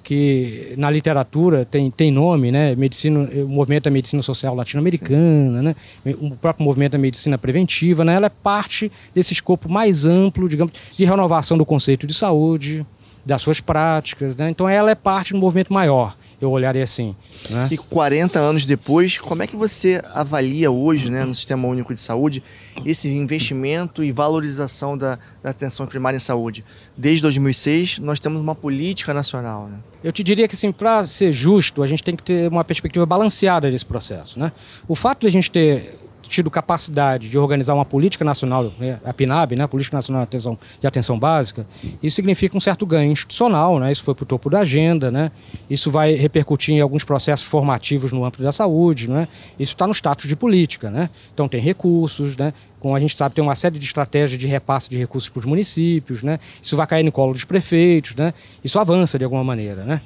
Que 0.02 0.74
na 0.76 0.90
literatura 0.90 1.64
tem, 1.64 1.90
tem 1.90 2.10
nome, 2.10 2.50
né? 2.50 2.74
Medicina, 2.74 3.20
o 3.20 3.48
movimento 3.48 3.84
da 3.84 3.90
medicina 3.90 4.22
social 4.22 4.54
latino-americana, 4.54 5.62
né? 5.62 5.74
o 6.20 6.30
próprio 6.36 6.64
movimento 6.64 6.92
da 6.92 6.98
medicina 6.98 7.38
preventiva, 7.38 8.04
né? 8.04 8.14
ela 8.14 8.26
é 8.26 8.30
parte 8.30 8.90
desse 9.14 9.32
escopo 9.32 9.68
mais 9.68 10.06
amplo, 10.06 10.48
digamos, 10.48 10.72
de 10.96 11.04
renovação 11.04 11.56
do 11.56 11.66
conceito 11.66 12.06
de 12.06 12.14
saúde, 12.14 12.84
das 13.24 13.42
suas 13.42 13.60
práticas. 13.60 14.36
Né? 14.36 14.50
Então 14.50 14.68
ela 14.68 14.90
é 14.90 14.94
parte 14.94 15.28
de 15.28 15.36
um 15.36 15.38
movimento 15.38 15.72
maior 15.72 16.14
eu 16.40 16.50
olharia 16.50 16.82
assim. 16.82 17.14
Né? 17.50 17.68
E 17.70 17.76
40 17.76 18.38
anos 18.38 18.64
depois, 18.64 19.18
como 19.18 19.42
é 19.42 19.46
que 19.46 19.56
você 19.56 20.00
avalia 20.14 20.70
hoje, 20.70 21.10
né, 21.10 21.24
no 21.24 21.34
Sistema 21.34 21.68
Único 21.68 21.92
de 21.92 22.00
Saúde, 22.00 22.42
esse 22.84 23.10
investimento 23.10 24.02
e 24.02 24.10
valorização 24.10 24.96
da, 24.96 25.18
da 25.42 25.50
atenção 25.50 25.86
primária 25.86 26.16
em 26.16 26.20
saúde? 26.20 26.64
Desde 26.96 27.22
2006, 27.22 27.98
nós 27.98 28.18
temos 28.20 28.40
uma 28.40 28.54
política 28.54 29.12
nacional. 29.12 29.68
Né? 29.68 29.78
Eu 30.02 30.12
te 30.12 30.22
diria 30.24 30.48
que, 30.48 30.54
assim, 30.54 30.72
para 30.72 31.04
ser 31.04 31.30
justo, 31.32 31.82
a 31.82 31.86
gente 31.86 32.02
tem 32.02 32.16
que 32.16 32.22
ter 32.22 32.48
uma 32.48 32.64
perspectiva 32.64 33.04
balanceada 33.04 33.70
desse 33.70 33.84
processo. 33.84 34.38
Né? 34.38 34.50
O 34.88 34.94
fato 34.94 35.20
de 35.20 35.26
a 35.26 35.30
gente 35.30 35.50
ter 35.50 35.99
tido 36.30 36.50
capacidade 36.50 37.28
de 37.28 37.36
organizar 37.36 37.74
uma 37.74 37.84
política 37.84 38.24
nacional, 38.24 38.72
né, 38.78 38.98
a 39.04 39.12
PNAB, 39.12 39.56
né, 39.56 39.64
a 39.64 39.68
Política 39.68 39.96
Nacional 39.96 40.22
de 40.22 40.28
Atenção, 40.28 40.58
de 40.80 40.86
Atenção 40.86 41.18
Básica, 41.18 41.66
isso 42.02 42.14
significa 42.14 42.56
um 42.56 42.60
certo 42.60 42.86
ganho 42.86 43.10
institucional, 43.10 43.78
né, 43.78 43.90
isso 43.90 44.04
foi 44.04 44.14
para 44.14 44.22
o 44.22 44.26
topo 44.26 44.48
da 44.48 44.60
agenda, 44.60 45.10
né, 45.10 45.30
isso 45.68 45.90
vai 45.90 46.14
repercutir 46.14 46.74
em 46.74 46.80
alguns 46.80 47.02
processos 47.02 47.46
formativos 47.46 48.12
no 48.12 48.24
âmbito 48.24 48.42
da 48.42 48.52
saúde, 48.52 49.10
né, 49.10 49.26
isso 49.58 49.72
está 49.72 49.86
no 49.86 49.92
status 49.92 50.28
de 50.28 50.36
política. 50.36 50.90
Né, 50.90 51.10
então 51.34 51.48
tem 51.48 51.60
recursos, 51.60 52.36
né, 52.36 52.54
como 52.78 52.94
a 52.94 53.00
gente 53.00 53.16
sabe, 53.16 53.34
tem 53.34 53.42
uma 53.42 53.56
série 53.56 53.78
de 53.78 53.84
estratégias 53.84 54.38
de 54.38 54.46
repasse 54.46 54.88
de 54.88 54.96
recursos 54.96 55.28
para 55.28 55.40
os 55.40 55.46
municípios, 55.46 56.22
né, 56.22 56.38
isso 56.62 56.76
vai 56.76 56.86
cair 56.86 57.02
no 57.02 57.12
colo 57.12 57.32
dos 57.32 57.44
prefeitos, 57.44 58.14
né, 58.14 58.32
isso 58.64 58.78
avança 58.78 59.18
de 59.18 59.24
alguma 59.24 59.42
maneira. 59.42 59.84
Né. 59.84 60.00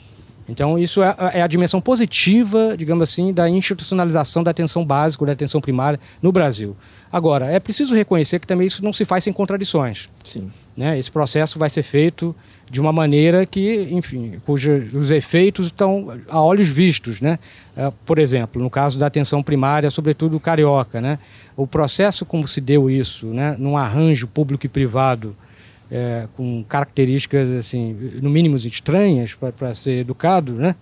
Então, 0.48 0.78
isso 0.78 1.02
é, 1.02 1.14
é, 1.34 1.42
a 1.42 1.46
dimensão 1.46 1.80
positiva, 1.80 2.76
digamos 2.76 3.02
assim, 3.02 3.32
da 3.32 3.48
institucionalização 3.48 4.42
da 4.42 4.50
atenção 4.50 4.84
básica, 4.84 5.24
da 5.24 5.32
atenção 5.32 5.60
primária 5.60 5.98
no 6.22 6.30
Brasil. 6.30 6.76
Agora, 7.10 7.46
é 7.46 7.58
preciso 7.58 7.94
reconhecer 7.94 8.38
que 8.38 8.46
também 8.46 8.66
isso 8.66 8.84
não 8.84 8.92
se 8.92 9.04
faz 9.04 9.24
sem 9.24 9.32
contradições. 9.32 10.08
Sim. 10.22 10.50
Né? 10.76 10.98
Esse 10.98 11.10
processo 11.10 11.58
vai 11.58 11.70
ser 11.70 11.82
feito 11.82 12.34
de 12.68 12.80
uma 12.80 12.92
maneira 12.92 13.46
que, 13.46 13.88
enfim, 13.90 14.32
cujos 14.44 15.10
efeitos 15.10 15.66
estão 15.66 16.18
a 16.28 16.40
olhos 16.40 16.68
vistos, 16.68 17.20
né? 17.20 17.38
É, 17.76 17.92
por 18.06 18.18
exemplo, 18.18 18.60
no 18.60 18.70
caso 18.70 18.98
da 18.98 19.06
atenção 19.06 19.42
primária, 19.42 19.90
sobretudo 19.90 20.40
carioca, 20.40 21.00
né? 21.00 21.18
O 21.56 21.66
processo 21.66 22.24
como 22.24 22.48
se 22.48 22.60
deu 22.60 22.90
isso, 22.90 23.26
né? 23.26 23.54
Num 23.58 23.76
arranjo 23.76 24.26
público 24.26 24.66
e 24.66 24.68
privado 24.68 25.36
é, 25.94 26.26
com 26.36 26.64
características 26.64 27.52
assim, 27.52 27.96
no 28.20 28.28
mínimo 28.28 28.56
estranhas 28.56 29.36
para 29.56 29.72
ser 29.76 30.00
educado, 30.00 30.52
né? 30.52 30.74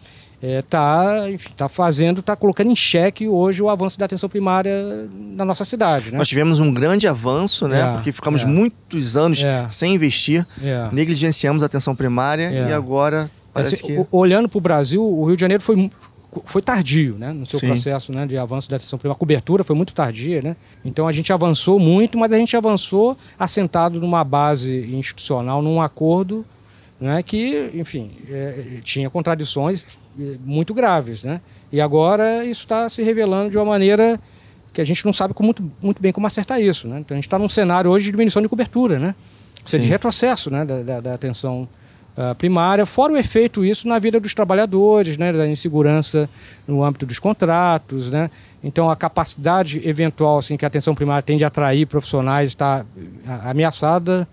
está 0.43 1.29
é, 1.29 1.37
tá 1.57 1.69
fazendo, 1.69 2.19
está 2.19 2.35
colocando 2.35 2.71
em 2.71 2.75
xeque 2.75 3.29
hoje 3.29 3.63
o 3.63 3.69
avanço 3.69 3.97
da 3.99 4.07
atenção 4.07 4.29
primária 4.29 4.75
na 5.15 5.45
nossa 5.45 5.65
cidade. 5.65 6.11
Né? 6.11 6.19
Nós 6.19 6.29
tivemos 6.29 6.59
um 6.59 6.73
grande 6.73 7.07
avanço, 7.07 7.69
né? 7.69 7.81
É, 7.81 7.87
porque 7.93 8.11
ficamos 8.11 8.43
é, 8.43 8.47
muitos 8.47 9.17
anos 9.17 9.45
é. 9.45 9.69
sem 9.69 9.95
investir, 9.95 10.45
é. 10.65 10.89
negligenciamos 10.91 11.63
a 11.63 11.67
atenção 11.67 11.95
primária 11.95 12.51
e 12.51 12.73
agora 12.73 13.31
parece 13.53 13.75
assim, 13.75 13.87
que... 13.87 14.07
Olhando 14.11 14.49
para 14.49 14.59
o 14.59 14.61
Brasil, 14.61 15.05
o 15.05 15.27
Rio 15.27 15.37
de 15.37 15.43
Janeiro 15.43 15.63
foi 15.63 15.77
foi 16.45 16.63
tardio, 16.63 17.17
né, 17.19 17.33
no 17.33 17.45
seu 17.45 17.59
Sim. 17.59 17.69
processo 17.69 18.13
né, 18.13 18.27
de 18.27 18.39
avanço 18.39 18.71
da 18.71 18.77
atenção 18.77 18.99
primária. 18.99 19.17
A 19.17 19.19
cobertura 19.19 19.63
foi 19.63 19.77
muito 19.77 19.93
tardia, 19.93 20.41
né? 20.41 20.57
Então 20.85 21.07
a 21.07 21.13
gente 21.13 21.33
avançou 21.33 21.79
muito, 21.79 22.17
mas 22.17 22.33
a 22.33 22.37
gente 22.37 22.57
avançou 22.57 23.17
assentado 23.39 24.01
numa 24.01 24.25
base 24.25 24.95
institucional, 24.95 25.61
num 25.61 25.81
acordo 25.81 26.45
né, 27.01 27.23
que, 27.23 27.71
enfim, 27.75 28.11
é, 28.31 28.79
tinha 28.83 29.11
contradições 29.11 29.99
é, 30.19 30.37
muito 30.45 30.73
graves, 30.73 31.23
né? 31.23 31.41
E 31.71 31.81
agora 31.81 32.45
isso 32.45 32.63
está 32.63 32.89
se 32.89 33.03
revelando 33.03 33.51
de 33.51 33.57
uma 33.59 33.65
maneira 33.65 34.19
que 34.73 34.81
a 34.81 34.85
gente 34.85 35.05
não 35.05 35.13
sabe 35.13 35.35
muito, 35.41 35.71
muito 35.83 36.01
bem 36.01 36.13
como 36.13 36.27
acertar 36.27 36.61
isso, 36.61 36.89
né? 36.89 37.01
Então 37.01 37.15
a 37.15 37.19
gente 37.19 37.27
está 37.27 37.39
num 37.39 37.49
cenário 37.49 37.91
hoje 37.91 38.07
de 38.07 38.11
diminuição 38.13 38.41
de 38.41 38.49
cobertura, 38.49 38.99
né? 38.99 39.15
Ou 39.63 39.69
seja, 39.69 39.83
de 39.83 39.89
retrocesso 39.89 40.51
né, 40.51 40.65
da, 40.65 40.83
da, 40.83 41.01
da 41.01 41.15
atenção 41.15 41.69
primária, 42.39 42.85
fora 42.85 43.13
o 43.13 43.17
efeito 43.17 43.65
isso 43.65 43.89
na 43.89 43.99
vida 43.99 44.21
dos 44.21 44.35
trabalhadores, 44.35 45.17
né, 45.17 45.33
da 45.33 45.49
insegurança 45.49 46.29
no 46.69 46.85
âmbito 46.85 47.07
dos 47.07 47.19
contratos, 47.19 48.11
né? 48.11 48.29
Então 48.63 48.91
a 48.91 48.95
capacidade 48.95 49.81
eventual 49.89 50.39
assim 50.39 50.57
que 50.57 50.65
a 50.65 50.69
atenção 50.69 50.95
primária 50.95 51.23
tem 51.23 51.39
de 51.39 51.45
atrair 51.45 51.87
profissionais 51.87 52.51
está 52.51 52.85
ah, 53.27 53.51
ameaçada, 53.51 54.29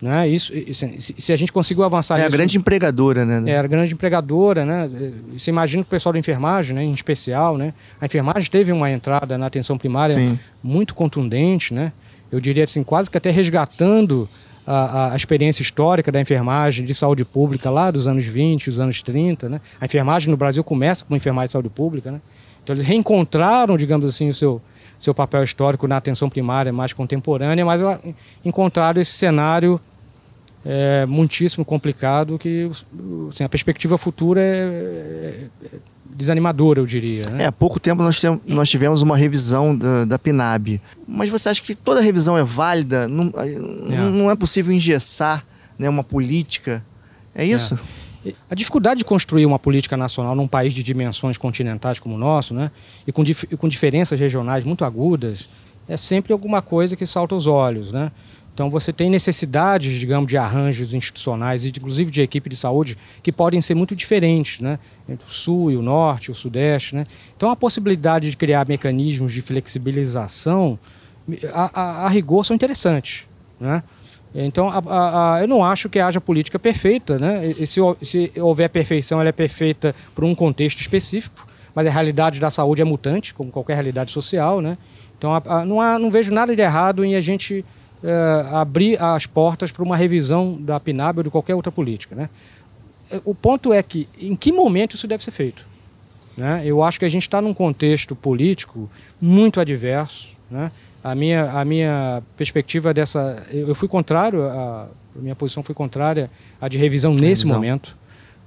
né? 0.00 0.28
Isso, 0.28 0.52
se, 0.98 1.32
a 1.32 1.36
gente 1.36 1.52
conseguiu 1.52 1.82
avançar 1.82 2.14
É 2.14 2.18
nisso, 2.18 2.28
a 2.28 2.30
grande 2.30 2.58
empregadora, 2.58 3.24
né? 3.24 3.50
É 3.50 3.58
a 3.58 3.66
grande 3.66 3.94
empregadora, 3.94 4.64
né? 4.64 4.90
Você 5.32 5.50
imagina 5.50 5.82
o 5.82 5.86
pessoal 5.86 6.12
da 6.12 6.18
enfermagem, 6.18 6.76
né, 6.76 6.84
em 6.84 6.92
especial, 6.92 7.56
né? 7.56 7.72
A 8.00 8.06
enfermagem 8.06 8.50
teve 8.50 8.70
uma 8.70 8.90
entrada 8.90 9.36
na 9.36 9.46
atenção 9.46 9.76
primária 9.76 10.14
Sim. 10.14 10.38
muito 10.62 10.94
contundente, 10.94 11.74
né? 11.74 11.92
Eu 12.30 12.40
diria 12.40 12.64
assim, 12.64 12.82
quase 12.82 13.10
que 13.10 13.16
até 13.16 13.30
resgatando 13.30 14.28
a, 14.66 15.12
a, 15.12 15.16
experiência 15.16 15.62
histórica 15.62 16.10
da 16.10 16.20
enfermagem 16.20 16.84
de 16.84 16.94
saúde 16.94 17.24
pública 17.24 17.70
lá 17.70 17.90
dos 17.90 18.06
anos 18.06 18.24
20, 18.24 18.70
os 18.70 18.78
anos 18.78 19.02
30. 19.02 19.48
Né? 19.48 19.60
A 19.80 19.84
enfermagem 19.84 20.30
no 20.30 20.36
Brasil 20.36 20.64
começa 20.64 21.04
com 21.04 21.14
enfermagem 21.14 21.48
de 21.48 21.52
saúde 21.52 21.68
pública. 21.68 22.10
Né? 22.10 22.20
Então 22.62 22.74
eles 22.74 22.86
reencontraram, 22.86 23.76
digamos 23.76 24.08
assim, 24.08 24.30
o 24.30 24.34
seu, 24.34 24.60
seu 24.98 25.14
papel 25.14 25.44
histórico 25.44 25.86
na 25.86 25.96
atenção 25.96 26.30
primária 26.30 26.72
mais 26.72 26.92
contemporânea, 26.92 27.64
mas 27.64 27.80
encontraram 28.44 29.00
esse 29.00 29.12
cenário 29.12 29.78
é, 30.64 31.04
muitíssimo 31.06 31.64
complicado 31.64 32.38
que 32.38 32.70
assim, 33.30 33.44
a 33.44 33.48
perspectiva 33.48 33.98
futura 33.98 34.40
é, 34.40 34.44
é, 34.44 35.66
é 35.66 35.68
desanimadora, 36.14 36.80
eu 36.80 36.86
diria. 36.86 37.24
Né? 37.30 37.44
É, 37.44 37.46
há 37.46 37.52
pouco 37.52 37.80
tempo 37.80 38.02
nós, 38.02 38.20
tem, 38.20 38.40
nós 38.46 38.70
tivemos 38.70 39.02
uma 39.02 39.16
revisão 39.16 39.76
da, 39.76 40.04
da 40.04 40.18
PNAB. 40.18 40.80
Mas 41.14 41.30
você 41.30 41.48
acha 41.48 41.62
que 41.62 41.74
toda 41.74 42.00
revisão 42.00 42.36
é 42.36 42.42
válida? 42.42 43.06
Não 43.08 43.32
é, 43.36 43.46
não 44.10 44.30
é 44.30 44.36
possível 44.36 44.72
engessar 44.72 45.44
né, 45.78 45.88
uma 45.88 46.02
política? 46.02 46.84
É 47.34 47.44
isso? 47.44 47.78
É. 48.26 48.32
A 48.50 48.54
dificuldade 48.54 48.98
de 48.98 49.04
construir 49.04 49.44
uma 49.44 49.58
política 49.58 49.96
nacional 49.96 50.34
num 50.34 50.48
país 50.48 50.72
de 50.72 50.82
dimensões 50.82 51.36
continentais 51.36 51.98
como 51.98 52.14
o 52.14 52.18
nosso, 52.18 52.54
né, 52.54 52.70
e 53.06 53.12
com, 53.12 53.22
dif 53.22 53.46
com 53.56 53.68
diferenças 53.68 54.18
regionais 54.18 54.64
muito 54.64 54.84
agudas, 54.84 55.48
é 55.86 55.96
sempre 55.96 56.32
alguma 56.32 56.62
coisa 56.62 56.96
que 56.96 57.04
salta 57.04 57.34
aos 57.34 57.46
olhos. 57.46 57.92
Né? 57.92 58.10
Então 58.54 58.70
você 58.70 58.92
tem 58.92 59.10
necessidades, 59.10 59.92
digamos, 59.98 60.28
de 60.28 60.36
arranjos 60.36 60.94
institucionais, 60.94 61.64
inclusive 61.66 62.10
de 62.10 62.22
equipe 62.22 62.48
de 62.48 62.56
saúde, 62.56 62.96
que 63.20 63.32
podem 63.32 63.60
ser 63.60 63.74
muito 63.74 63.96
diferentes, 63.96 64.60
né? 64.60 64.78
Entre 65.08 65.28
o 65.28 65.32
sul 65.32 65.72
e 65.72 65.76
o 65.76 65.82
norte, 65.82 66.30
o 66.30 66.34
sudeste, 66.34 66.94
né? 66.94 67.04
Então 67.36 67.50
a 67.50 67.56
possibilidade 67.56 68.30
de 68.30 68.36
criar 68.36 68.64
mecanismos 68.66 69.32
de 69.32 69.42
flexibilização, 69.42 70.78
a, 71.52 71.70
a, 71.72 72.06
a 72.06 72.08
rigor, 72.08 72.44
são 72.44 72.54
interessantes, 72.54 73.26
né? 73.60 73.82
Então, 74.34 74.68
a, 74.68 75.38
eu 75.40 75.46
não 75.46 75.64
acho 75.64 75.88
que 75.88 76.00
haja 76.00 76.20
política 76.20 76.58
perfeita, 76.58 77.18
né? 77.18 77.54
E 77.56 77.66
se, 77.66 77.80
se 78.02 78.32
houver 78.36 78.68
perfeição, 78.68 79.20
ela 79.20 79.28
é 79.28 79.32
perfeita 79.32 79.94
por 80.12 80.24
um 80.24 80.34
contexto 80.34 80.80
específico, 80.80 81.46
mas 81.72 81.86
a 81.86 81.90
realidade 81.90 82.40
da 82.40 82.50
saúde 82.50 82.82
é 82.82 82.84
mutante, 82.84 83.32
como 83.32 83.52
qualquer 83.52 83.74
realidade 83.74 84.10
social, 84.10 84.60
né? 84.60 84.76
Então, 85.16 85.30
não, 85.66 85.80
há, 85.80 85.98
não 86.00 86.10
vejo 86.10 86.32
nada 86.32 86.54
de 86.54 86.60
errado 86.60 87.04
em 87.04 87.14
a 87.14 87.20
gente 87.20 87.64
é, 88.02 88.46
abrir 88.52 89.00
as 89.00 89.24
portas 89.24 89.70
para 89.70 89.84
uma 89.84 89.96
revisão 89.96 90.56
da 90.60 90.80
PNAB 90.80 91.18
ou 91.18 91.22
de 91.22 91.30
qualquer 91.30 91.54
outra 91.54 91.70
política, 91.70 92.16
né? 92.16 92.28
O 93.24 93.34
ponto 93.34 93.72
é 93.72 93.82
que, 93.82 94.08
em 94.20 94.34
que 94.34 94.50
momento 94.50 94.96
isso 94.96 95.06
deve 95.06 95.22
ser 95.22 95.30
feito? 95.30 95.64
Né? 96.36 96.62
Eu 96.64 96.82
acho 96.82 96.98
que 96.98 97.04
a 97.04 97.08
gente 97.08 97.22
está 97.22 97.40
num 97.40 97.54
contexto 97.54 98.16
político 98.16 98.90
muito 99.20 99.60
adverso, 99.60 100.30
né? 100.50 100.72
A 101.04 101.14
minha, 101.14 101.50
a 101.52 101.64
minha 101.64 102.22
perspectiva 102.36 102.94
dessa. 102.94 103.46
Eu 103.52 103.74
fui 103.74 103.86
contrário, 103.86 104.42
a, 104.42 104.88
a 105.16 105.20
minha 105.20 105.36
posição 105.36 105.62
foi 105.62 105.74
contrária 105.74 106.30
à 106.60 106.66
de 106.66 106.78
revisão 106.78 107.12
nesse 107.12 107.42
revisão. 107.42 107.54
momento, 107.54 107.94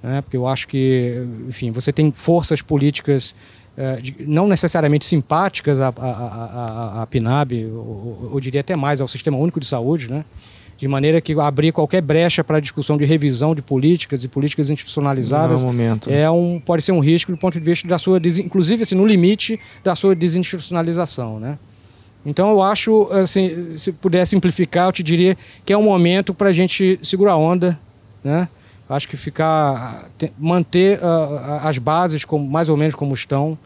né? 0.02 0.22
porque 0.22 0.36
eu 0.36 0.48
acho 0.48 0.67
que, 0.67 1.24
enfim, 1.48 1.70
você 1.70 1.93
tem 1.93 2.12
forças 2.12 2.62
políticas 2.62 3.36
de, 4.02 4.15
não 4.28 4.48
necessariamente 4.48 5.06
simpáticas 5.06 5.80
à, 5.80 5.89
à, 5.89 5.91
à, 5.91 7.02
à 7.04 7.08
PNAB, 7.08 7.67
ou, 7.72 8.30
ou, 8.34 8.39
diria 8.39 8.62
até 8.62 8.76
mais 8.76 9.00
ao 9.00 9.08
Sistema 9.08 9.38
Único 9.38 9.60
de 9.60 9.67
Saúde, 9.67 10.10
né? 10.10 10.26
de 10.78 10.88
maneira 10.88 11.20
que 11.20 11.34
abrir 11.39 11.72
qualquer 11.72 12.02
brecha 12.02 12.43
para 12.43 12.58
a 12.58 12.60
discussão 12.60 12.98
de 12.98 13.06
revisão 13.06 13.56
de 13.56 13.62
políticas 13.62 14.24
e 14.24 14.28
políticas 14.28 14.70
institucionalizadas 14.70 15.62
é, 16.08 16.22
é 16.22 16.30
um 16.30 16.60
pode 16.60 16.84
ser 16.84 16.91
um 16.91 17.00
risco 17.00 17.32
do 17.32 17.38
ponto 17.38 17.60
de 17.60 17.65
vista 17.65 17.88
da 17.88 17.98
sua 17.98 18.20
inclusive 18.20 18.84
assim, 18.84 18.93
no 18.93 19.06
limite 19.06 19.60
da 19.84 19.96
sua 19.96 20.15
desinstitucionalização, 20.15 21.39
né? 21.39 21.58
Então 22.27 22.49
eu 22.49 22.61
acho, 22.61 23.09
assim, 23.13 23.77
se 23.77 23.93
puder 23.93 24.27
simplificar, 24.27 24.89
eu 24.89 24.91
te 24.91 25.01
diria 25.01 25.37
que 25.65 25.71
é 25.71 25.77
um 25.77 25.83
momento 25.83 26.33
para 26.33 26.49
a 26.49 26.51
gente 26.51 26.99
segurar 27.01 27.31
a 27.31 27.37
onda, 27.37 27.79
né? 28.21 28.49
Acho 28.89 29.07
que 29.07 29.15
ficar, 29.15 30.09
manter 30.37 30.99
uh, 30.99 31.65
as 31.65 31.77
bases 31.77 32.25
como, 32.25 32.45
mais 32.45 32.67
ou 32.67 32.75
menos 32.75 32.95
como 32.95 33.13
estão, 33.13 33.57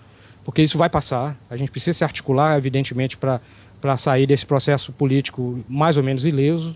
porque 0.46 0.62
isso 0.62 0.78
vai 0.78 0.90
passar. 0.90 1.36
A 1.50 1.58
gente 1.58 1.72
precisa 1.72 1.98
se 1.98 2.04
articular, 2.04 2.56
evidentemente, 2.56 3.18
para 3.18 3.98
sair 3.98 4.28
desse 4.28 4.46
processo 4.46 4.92
político 4.92 5.60
mais 5.68 5.98
ou 5.98 6.04
menos 6.04 6.24
ileso. 6.24 6.76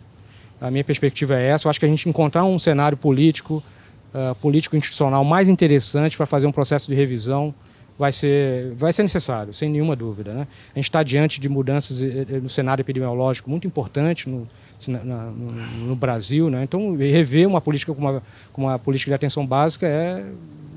A 0.59 0.71
minha 0.71 0.83
perspectiva 0.83 1.35
é 1.39 1.49
essa. 1.49 1.67
Eu 1.67 1.69
acho 1.69 1.79
que 1.79 1.85
a 1.85 1.89
gente 1.89 2.09
encontrar 2.09 2.45
um 2.45 2.57
cenário 2.57 2.97
político, 2.97 3.63
uh, 4.11 4.33
político 4.35 4.75
institucional 4.75 5.23
mais 5.23 5.47
interessante 5.49 6.17
para 6.17 6.25
fazer 6.25 6.47
um 6.47 6.51
processo 6.51 6.87
de 6.87 6.95
revisão 6.95 7.53
vai 7.97 8.11
ser, 8.11 8.73
vai 8.73 8.91
ser 8.91 9.03
necessário, 9.03 9.53
sem 9.53 9.69
nenhuma 9.69 9.95
dúvida. 9.95 10.33
Né? 10.33 10.47
A 10.73 10.79
gente 10.79 10.89
está 10.89 11.01
diante 11.01 11.39
de 11.39 11.47
mudanças 11.47 12.01
eh, 12.01 12.25
eh, 12.29 12.39
no 12.39 12.49
cenário 12.49 12.81
epidemiológico 12.81 13.49
muito 13.49 13.65
importante 13.65 14.29
no, 14.29 14.47
na, 14.87 14.99
no, 14.99 15.51
no, 15.87 15.95
Brasil. 15.95 16.49
Né? 16.49 16.63
Então, 16.63 16.95
rever 16.95 17.47
uma 17.47 17.61
política 17.61 17.93
como 17.93 18.09
uma, 18.09 18.23
como 18.51 18.67
uma 18.67 18.77
política 18.77 19.11
de 19.11 19.15
atenção 19.15 19.45
básica 19.45 19.87
é, 19.87 20.25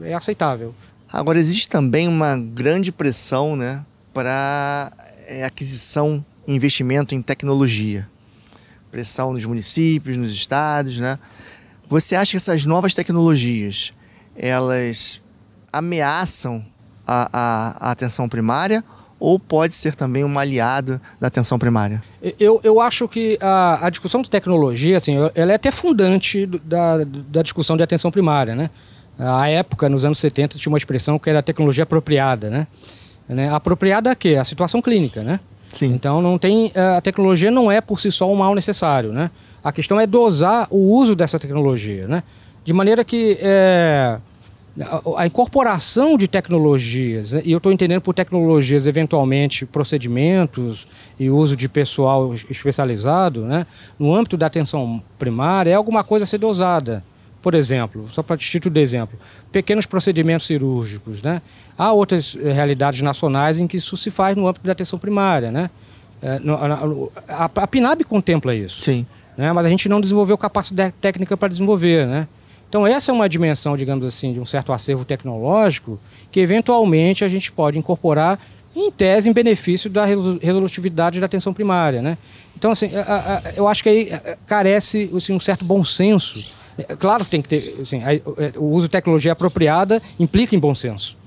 é 0.02 0.14
aceitável. 0.14 0.74
Agora, 1.12 1.38
existe 1.38 1.68
também 1.68 2.06
uma 2.06 2.36
grande 2.36 2.92
pressão 2.92 3.56
né, 3.56 3.84
para 4.14 4.92
é, 5.26 5.44
aquisição 5.44 6.24
e 6.46 6.54
investimento 6.54 7.14
em 7.14 7.22
tecnologia. 7.22 8.06
Pressão 8.92 9.32
nos 9.32 9.44
municípios, 9.44 10.16
nos 10.16 10.30
estados. 10.32 10.98
Né? 10.98 11.18
Você 11.88 12.14
acha 12.14 12.30
que 12.30 12.36
essas 12.36 12.64
novas 12.64 12.94
tecnologias 12.94 13.92
elas 14.36 15.20
ameaçam 15.72 16.64
a, 17.08 17.28
a, 17.32 17.88
a 17.88 17.90
atenção 17.90 18.28
primária 18.28 18.84
ou 19.18 19.38
pode 19.38 19.74
ser 19.74 19.94
também 19.94 20.22
uma 20.22 20.42
aliada 20.42 21.00
da 21.20 21.26
atenção 21.26 21.58
primária? 21.58 22.02
Eu, 22.38 22.60
eu 22.62 22.80
acho 22.80 23.08
que 23.08 23.36
a, 23.40 23.86
a 23.86 23.90
discussão 23.90 24.22
de 24.22 24.30
tecnologia, 24.30 24.96
assim, 24.96 25.16
ela 25.34 25.52
é 25.52 25.54
até 25.54 25.70
fundante 25.70 26.46
da, 26.46 26.98
da 27.04 27.42
discussão 27.42 27.76
de 27.76 27.82
atenção 27.82 28.10
primária, 28.10 28.54
né? 28.54 28.70
A 29.18 29.48
época, 29.48 29.88
nos 29.88 30.04
anos 30.04 30.18
70, 30.18 30.58
tinha 30.58 30.70
uma 30.70 30.78
expressão 30.78 31.18
que 31.18 31.28
era 31.28 31.42
tecnologia 31.42 31.82
apropriada, 31.82 32.48
né? 32.48 32.66
né? 33.28 33.52
Apropriada 33.52 34.12
a 34.12 34.14
quê? 34.14 34.36
A 34.36 34.44
situação 34.44 34.80
clínica, 34.80 35.24
né? 35.24 35.40
Sim. 35.68 35.92
Então, 35.92 36.22
não 36.22 36.38
tem, 36.38 36.70
a 36.96 37.00
tecnologia 37.00 37.50
não 37.50 37.70
é 37.70 37.80
por 37.80 38.00
si 38.00 38.12
só 38.12 38.30
um 38.30 38.36
mal 38.36 38.54
necessário, 38.54 39.12
né? 39.12 39.28
A 39.62 39.72
questão 39.72 39.98
é 39.98 40.06
dosar 40.06 40.68
o 40.70 40.94
uso 40.94 41.16
dessa 41.16 41.38
tecnologia, 41.38 42.06
né? 42.06 42.22
De 42.64 42.72
maneira 42.72 43.02
que... 43.02 43.36
É, 43.40 44.18
a 45.16 45.26
incorporação 45.26 46.16
de 46.16 46.28
tecnologias, 46.28 47.32
né, 47.32 47.42
e 47.44 47.52
eu 47.52 47.58
estou 47.58 47.72
entendendo 47.72 48.00
por 48.00 48.14
tecnologias 48.14 48.86
eventualmente 48.86 49.66
procedimentos 49.66 50.86
e 51.18 51.30
uso 51.30 51.56
de 51.56 51.68
pessoal 51.68 52.32
especializado, 52.34 53.42
né, 53.42 53.66
no 53.98 54.14
âmbito 54.14 54.36
da 54.36 54.46
atenção 54.46 55.02
primária, 55.18 55.70
é 55.70 55.74
alguma 55.74 56.04
coisa 56.04 56.24
a 56.24 56.26
ser 56.26 56.38
dosada. 56.38 57.02
Por 57.42 57.54
exemplo, 57.54 58.08
só 58.12 58.22
para 58.22 58.36
título 58.36 58.74
de 58.74 58.80
exemplo, 58.80 59.18
pequenos 59.52 59.86
procedimentos 59.86 60.46
cirúrgicos. 60.46 61.22
Né? 61.22 61.40
Há 61.78 61.92
outras 61.92 62.36
eh, 62.38 62.52
realidades 62.52 63.00
nacionais 63.00 63.60
em 63.60 63.66
que 63.68 63.76
isso 63.76 63.96
se 63.96 64.10
faz 64.10 64.36
no 64.36 64.48
âmbito 64.48 64.66
da 64.66 64.72
atenção 64.72 64.98
primária. 64.98 65.50
Né? 65.52 65.70
Eh, 66.20 66.40
a, 67.28 67.44
a, 67.44 67.50
a 67.62 67.66
PNAB 67.66 68.02
contempla 68.04 68.54
isso. 68.54 68.82
Sim. 68.82 69.06
Né? 69.36 69.52
Mas 69.52 69.64
a 69.64 69.68
gente 69.68 69.88
não 69.88 70.00
desenvolveu 70.00 70.36
capacidade 70.36 70.92
técnica 71.00 71.36
para 71.36 71.48
desenvolver. 71.48 72.06
Né? 72.06 72.26
Então, 72.68 72.86
essa 72.86 73.10
é 73.10 73.14
uma 73.14 73.28
dimensão, 73.28 73.76
digamos 73.76 74.04
assim, 74.04 74.32
de 74.32 74.40
um 74.40 74.46
certo 74.46 74.72
acervo 74.72 75.04
tecnológico 75.04 75.98
que, 76.30 76.40
eventualmente, 76.40 77.24
a 77.24 77.28
gente 77.28 77.50
pode 77.50 77.78
incorporar, 77.78 78.38
em 78.76 78.90
tese, 78.92 79.28
em 79.28 79.32
benefício 79.32 79.90
da 79.90 80.04
resolutividade 80.04 81.18
da 81.18 81.26
atenção 81.26 81.52
primária. 81.52 82.00
Né? 82.00 82.16
Então, 82.56 82.70
assim, 82.70 82.90
eu 83.56 83.66
acho 83.66 83.82
que 83.82 83.88
aí 83.88 84.12
carece 84.46 85.10
assim, 85.16 85.32
um 85.32 85.40
certo 85.40 85.64
bom 85.64 85.84
senso. 85.84 86.52
É, 86.78 86.94
claro 86.94 87.24
que 87.24 87.30
tem 87.30 87.42
que 87.42 87.48
ter. 87.48 87.76
Assim, 87.82 88.00
o 88.56 88.66
uso 88.66 88.86
de 88.86 88.92
tecnologia 88.92 89.32
apropriada 89.32 90.00
implica 90.18 90.54
em 90.54 90.60
bom 90.60 90.74
senso. 90.74 91.17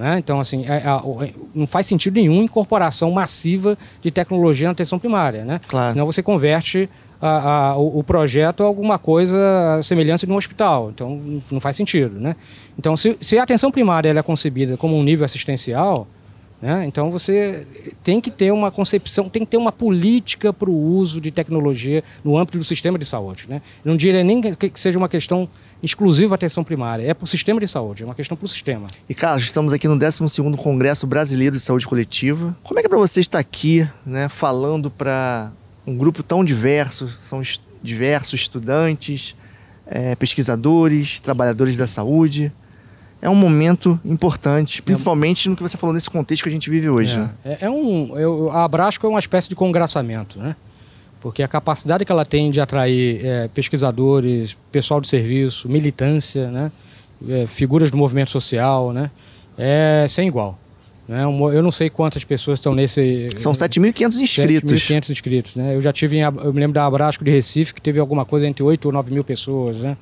Né? 0.00 0.18
Então, 0.18 0.40
assim, 0.40 0.64
é, 0.66 0.78
é, 0.78 1.32
não 1.54 1.66
faz 1.66 1.86
sentido 1.86 2.14
nenhum 2.14 2.42
incorporação 2.42 3.10
massiva 3.10 3.76
de 4.00 4.10
tecnologia 4.10 4.66
na 4.66 4.72
atenção 4.72 4.98
primária. 4.98 5.44
Né? 5.44 5.60
Claro. 5.68 5.92
Senão 5.92 6.06
você 6.06 6.22
converte 6.22 6.88
a, 7.20 7.72
a, 7.72 7.76
o, 7.76 8.02
projeto 8.02 8.62
alguma 8.62 8.98
coisa 8.98 9.36
semelhante 9.82 10.24
de 10.24 10.32
um 10.32 10.36
hospital. 10.36 10.88
Então, 10.88 11.20
não 11.52 11.60
faz 11.60 11.76
sentido. 11.76 12.18
Né? 12.18 12.34
Então, 12.78 12.96
se, 12.96 13.14
se 13.20 13.36
a 13.36 13.42
atenção 13.42 13.70
primária 13.70 14.08
é 14.08 14.22
concebida 14.22 14.74
como 14.78 14.96
um 14.96 15.02
nível 15.02 15.26
assistencial, 15.26 16.08
né? 16.62 16.84
Então 16.84 17.10
você 17.10 17.66
tem 18.04 18.20
que 18.20 18.30
ter 18.30 18.52
uma 18.52 18.70
concepção, 18.70 19.30
tem 19.30 19.46
que 19.46 19.50
ter 19.50 19.56
uma 19.56 19.72
política 19.72 20.52
para 20.52 20.68
o 20.68 20.74
uso 20.74 21.18
de 21.18 21.30
tecnologia 21.30 22.04
no 22.22 22.36
âmbito 22.36 22.58
do 22.58 22.64
sistema 22.64 22.98
de 22.98 23.06
saúde. 23.06 23.46
Né? 23.48 23.62
Não 23.82 23.96
diria 23.96 24.22
nem 24.22 24.42
que 24.42 24.70
seja 24.74 24.98
uma 24.98 25.08
questão 25.08 25.48
exclusiva 25.82 26.34
à 26.34 26.36
atenção 26.36 26.62
primária, 26.62 27.04
é 27.04 27.14
para 27.14 27.24
o 27.24 27.26
sistema 27.26 27.60
de 27.60 27.66
saúde, 27.66 28.02
é 28.02 28.06
uma 28.06 28.14
questão 28.14 28.36
para 28.36 28.44
o 28.44 28.48
sistema. 28.48 28.86
E 29.08 29.14
Carlos, 29.14 29.44
estamos 29.44 29.72
aqui 29.72 29.88
no 29.88 29.96
12º 29.96 30.56
Congresso 30.56 31.06
Brasileiro 31.06 31.56
de 31.56 31.62
Saúde 31.62 31.86
Coletiva. 31.86 32.56
Como 32.62 32.78
é 32.78 32.82
que 32.82 32.86
é 32.86 32.88
para 32.88 32.98
você 32.98 33.20
estar 33.20 33.38
aqui, 33.38 33.88
né, 34.04 34.28
falando 34.28 34.90
para 34.90 35.50
um 35.86 35.96
grupo 35.96 36.22
tão 36.22 36.44
diverso, 36.44 37.10
são 37.20 37.42
diversos 37.82 38.40
estudantes, 38.40 39.34
é, 39.86 40.14
pesquisadores, 40.14 41.18
trabalhadores 41.18 41.76
da 41.76 41.86
saúde. 41.86 42.52
É 43.22 43.28
um 43.28 43.34
momento 43.34 44.00
importante, 44.04 44.80
principalmente 44.80 45.48
no 45.48 45.56
que 45.56 45.62
você 45.62 45.76
falou 45.76 45.92
nesse 45.92 46.08
contexto 46.08 46.42
que 46.44 46.48
a 46.48 46.52
gente 46.52 46.70
vive 46.70 46.88
hoje. 46.88 47.16
É, 47.16 47.18
né? 47.18 47.30
é, 47.44 47.58
é 47.66 47.70
um, 47.70 48.18
eu, 48.18 48.50
a 48.50 48.64
Abrasco 48.64 49.06
é 49.06 49.10
uma 49.10 49.18
espécie 49.18 49.48
de 49.48 49.54
congraçamento, 49.54 50.38
né? 50.38 50.56
Porque 51.20 51.42
a 51.42 51.48
capacidade 51.48 52.04
que 52.04 52.10
ela 52.10 52.24
tem 52.24 52.50
de 52.50 52.60
atrair 52.60 53.24
é, 53.24 53.48
pesquisadores, 53.48 54.56
pessoal 54.72 55.00
de 55.00 55.08
serviço, 55.08 55.68
militância, 55.68 56.50
né? 56.50 56.72
É, 57.28 57.46
figuras 57.46 57.90
do 57.90 57.96
movimento 57.96 58.30
social, 58.30 58.92
né? 58.92 59.10
É 59.58 60.06
sem 60.08 60.26
igual. 60.26 60.58
Né? 61.10 61.24
Eu 61.24 61.60
não 61.60 61.72
sei 61.72 61.90
quantas 61.90 62.22
pessoas 62.22 62.60
estão 62.60 62.72
nesse. 62.72 63.28
São 63.36 63.50
7.500 63.50 64.20
inscritos. 64.20 64.72
7.500 64.72 65.10
inscritos. 65.10 65.56
Né? 65.56 65.74
Eu 65.74 65.82
já 65.82 65.92
tive, 65.92 66.18
em, 66.18 66.20
eu 66.20 66.52
me 66.52 66.60
lembro 66.60 66.74
da 66.74 66.86
Abrasco 66.86 67.24
de 67.24 67.32
Recife, 67.32 67.74
que 67.74 67.82
teve 67.82 67.98
alguma 67.98 68.24
coisa 68.24 68.46
entre 68.46 68.62
8 68.62 68.86
ou 68.86 68.92
9 68.92 69.12
mil 69.12 69.24
pessoas. 69.24 69.78
Né? 69.78 69.96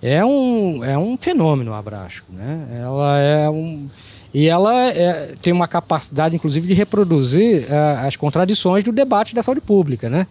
É, 0.00 0.24
um, 0.24 0.84
é 0.84 0.96
um 0.96 1.16
fenômeno 1.16 1.72
a 1.72 1.78
Abrasco. 1.78 2.32
Né? 2.32 2.80
Ela 2.80 3.18
é 3.18 3.50
um. 3.50 3.88
E 4.32 4.48
ela 4.48 4.74
é, 4.90 5.32
tem 5.40 5.52
uma 5.52 5.66
capacidade, 5.66 6.34
inclusive, 6.34 6.66
de 6.66 6.74
reproduzir 6.74 7.62
uh, 7.62 8.06
as 8.06 8.16
contradições 8.16 8.84
do 8.84 8.92
debate 8.92 9.34
da 9.34 9.42
saúde 9.42 9.60
pública. 9.60 10.10
Né? 10.10 10.26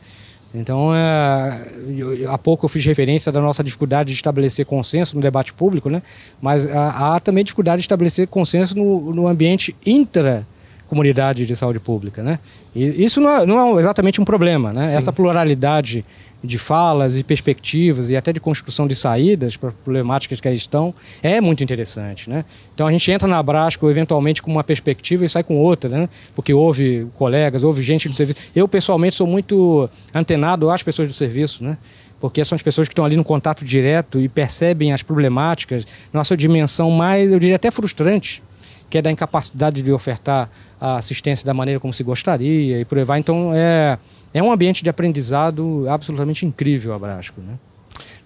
Então, 0.53 0.93
é, 0.93 1.61
eu, 1.97 2.31
há 2.31 2.37
pouco 2.37 2.65
eu 2.65 2.69
fiz 2.69 2.85
referência 2.85 3.31
da 3.31 3.41
nossa 3.41 3.63
dificuldade 3.63 4.09
de 4.09 4.15
estabelecer 4.15 4.65
consenso 4.65 5.15
no 5.15 5.21
debate 5.21 5.51
público, 5.51 5.89
né? 5.89 6.01
mas 6.41 6.65
há, 6.67 7.15
há 7.15 7.19
também 7.19 7.43
dificuldade 7.43 7.81
de 7.81 7.85
estabelecer 7.85 8.27
consenso 8.27 8.75
no, 8.75 9.13
no 9.13 9.27
ambiente 9.27 9.75
intra 9.85 10.45
comunidade 10.87 11.45
de 11.45 11.55
saúde 11.55 11.79
pública, 11.79 12.23
né? 12.23 12.39
E 12.73 13.03
isso 13.03 13.19
não 13.19 13.29
é, 13.29 13.45
não 13.45 13.77
é 13.77 13.81
exatamente 13.81 14.21
um 14.21 14.25
problema, 14.25 14.71
né? 14.71 14.93
Essa 14.93 15.11
pluralidade 15.11 16.05
de 16.47 16.57
falas 16.57 17.17
e 17.17 17.23
perspectivas 17.23 18.09
e 18.09 18.15
até 18.15 18.31
de 18.31 18.39
construção 18.39 18.87
de 18.87 18.95
saídas 18.95 19.57
para 19.57 19.71
problemáticas 19.71 20.39
que 20.39 20.47
aí 20.47 20.55
estão 20.55 20.93
é 21.21 21.41
muito 21.41 21.63
interessante, 21.63 22.29
né? 22.29 22.45
Então 22.73 22.87
a 22.87 22.91
gente 22.91 23.11
entra 23.11 23.27
na 23.27 23.43
Brasco 23.43 23.89
eventualmente 23.89 24.41
com 24.41 24.49
uma 24.49 24.63
perspectiva 24.63 25.25
e 25.25 25.29
sai 25.29 25.43
com 25.43 25.57
outra, 25.57 25.89
né? 25.89 26.09
Porque 26.35 26.53
houve 26.53 27.07
colegas, 27.17 27.63
houve 27.63 27.81
gente 27.81 28.07
do 28.07 28.15
serviço. 28.15 28.39
Eu 28.55 28.67
pessoalmente 28.67 29.15
sou 29.15 29.27
muito 29.27 29.89
antenado 30.13 30.69
às 30.69 30.81
pessoas 30.81 31.07
do 31.07 31.13
serviço, 31.13 31.63
né? 31.63 31.77
Porque 32.19 32.43
são 32.43 32.55
as 32.55 32.63
pessoas 32.63 32.87
que 32.87 32.93
estão 32.93 33.05
ali 33.05 33.15
no 33.15 33.23
contato 33.23 33.63
direto 33.63 34.19
e 34.19 34.27
percebem 34.27 34.91
as 34.91 35.03
problemáticas, 35.03 35.85
nossa 36.11 36.35
dimensão 36.35 36.89
mais, 36.89 37.31
eu 37.31 37.39
diria 37.39 37.57
até 37.57 37.69
frustrante, 37.69 38.41
que 38.89 38.97
é 38.97 39.01
da 39.01 39.11
incapacidade 39.11 39.81
de 39.81 39.91
ofertar 39.91 40.49
a 40.79 40.97
assistência 40.97 41.45
da 41.45 41.53
maneira 41.53 41.79
como 41.79 41.93
se 41.93 42.03
gostaria 42.03 42.81
e 42.81 42.85
por 42.85 42.97
aí 42.97 43.03
vai. 43.03 43.19
Então 43.19 43.51
é 43.53 43.97
é 44.39 44.43
um 44.43 44.51
ambiente 44.51 44.83
de 44.83 44.89
aprendizado 44.89 45.85
absolutamente 45.89 46.45
incrível, 46.45 46.93
Abrasco. 46.93 47.41
Né? 47.41 47.53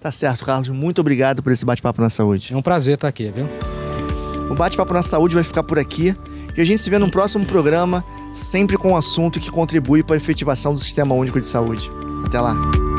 Tá 0.00 0.10
certo, 0.10 0.44
Carlos. 0.44 0.68
Muito 0.68 1.00
obrigado 1.00 1.42
por 1.42 1.52
esse 1.52 1.64
bate-papo 1.64 2.00
na 2.00 2.10
saúde. 2.10 2.52
É 2.52 2.56
um 2.56 2.62
prazer 2.62 2.94
estar 2.94 3.08
aqui, 3.08 3.30
viu? 3.30 3.46
O 4.50 4.54
bate-papo 4.54 4.92
na 4.92 5.02
saúde 5.02 5.34
vai 5.34 5.44
ficar 5.44 5.62
por 5.62 5.78
aqui 5.78 6.14
e 6.56 6.60
a 6.60 6.64
gente 6.64 6.80
se 6.80 6.90
vê 6.90 6.98
no 6.98 7.10
próximo 7.10 7.46
programa, 7.46 8.04
sempre 8.32 8.76
com 8.76 8.92
um 8.92 8.96
assunto 8.96 9.40
que 9.40 9.50
contribui 9.50 10.02
para 10.02 10.16
a 10.16 10.18
efetivação 10.18 10.74
do 10.74 10.80
Sistema 10.80 11.14
Único 11.14 11.40
de 11.40 11.46
Saúde. 11.46 11.90
Até 12.26 12.40
lá! 12.40 12.91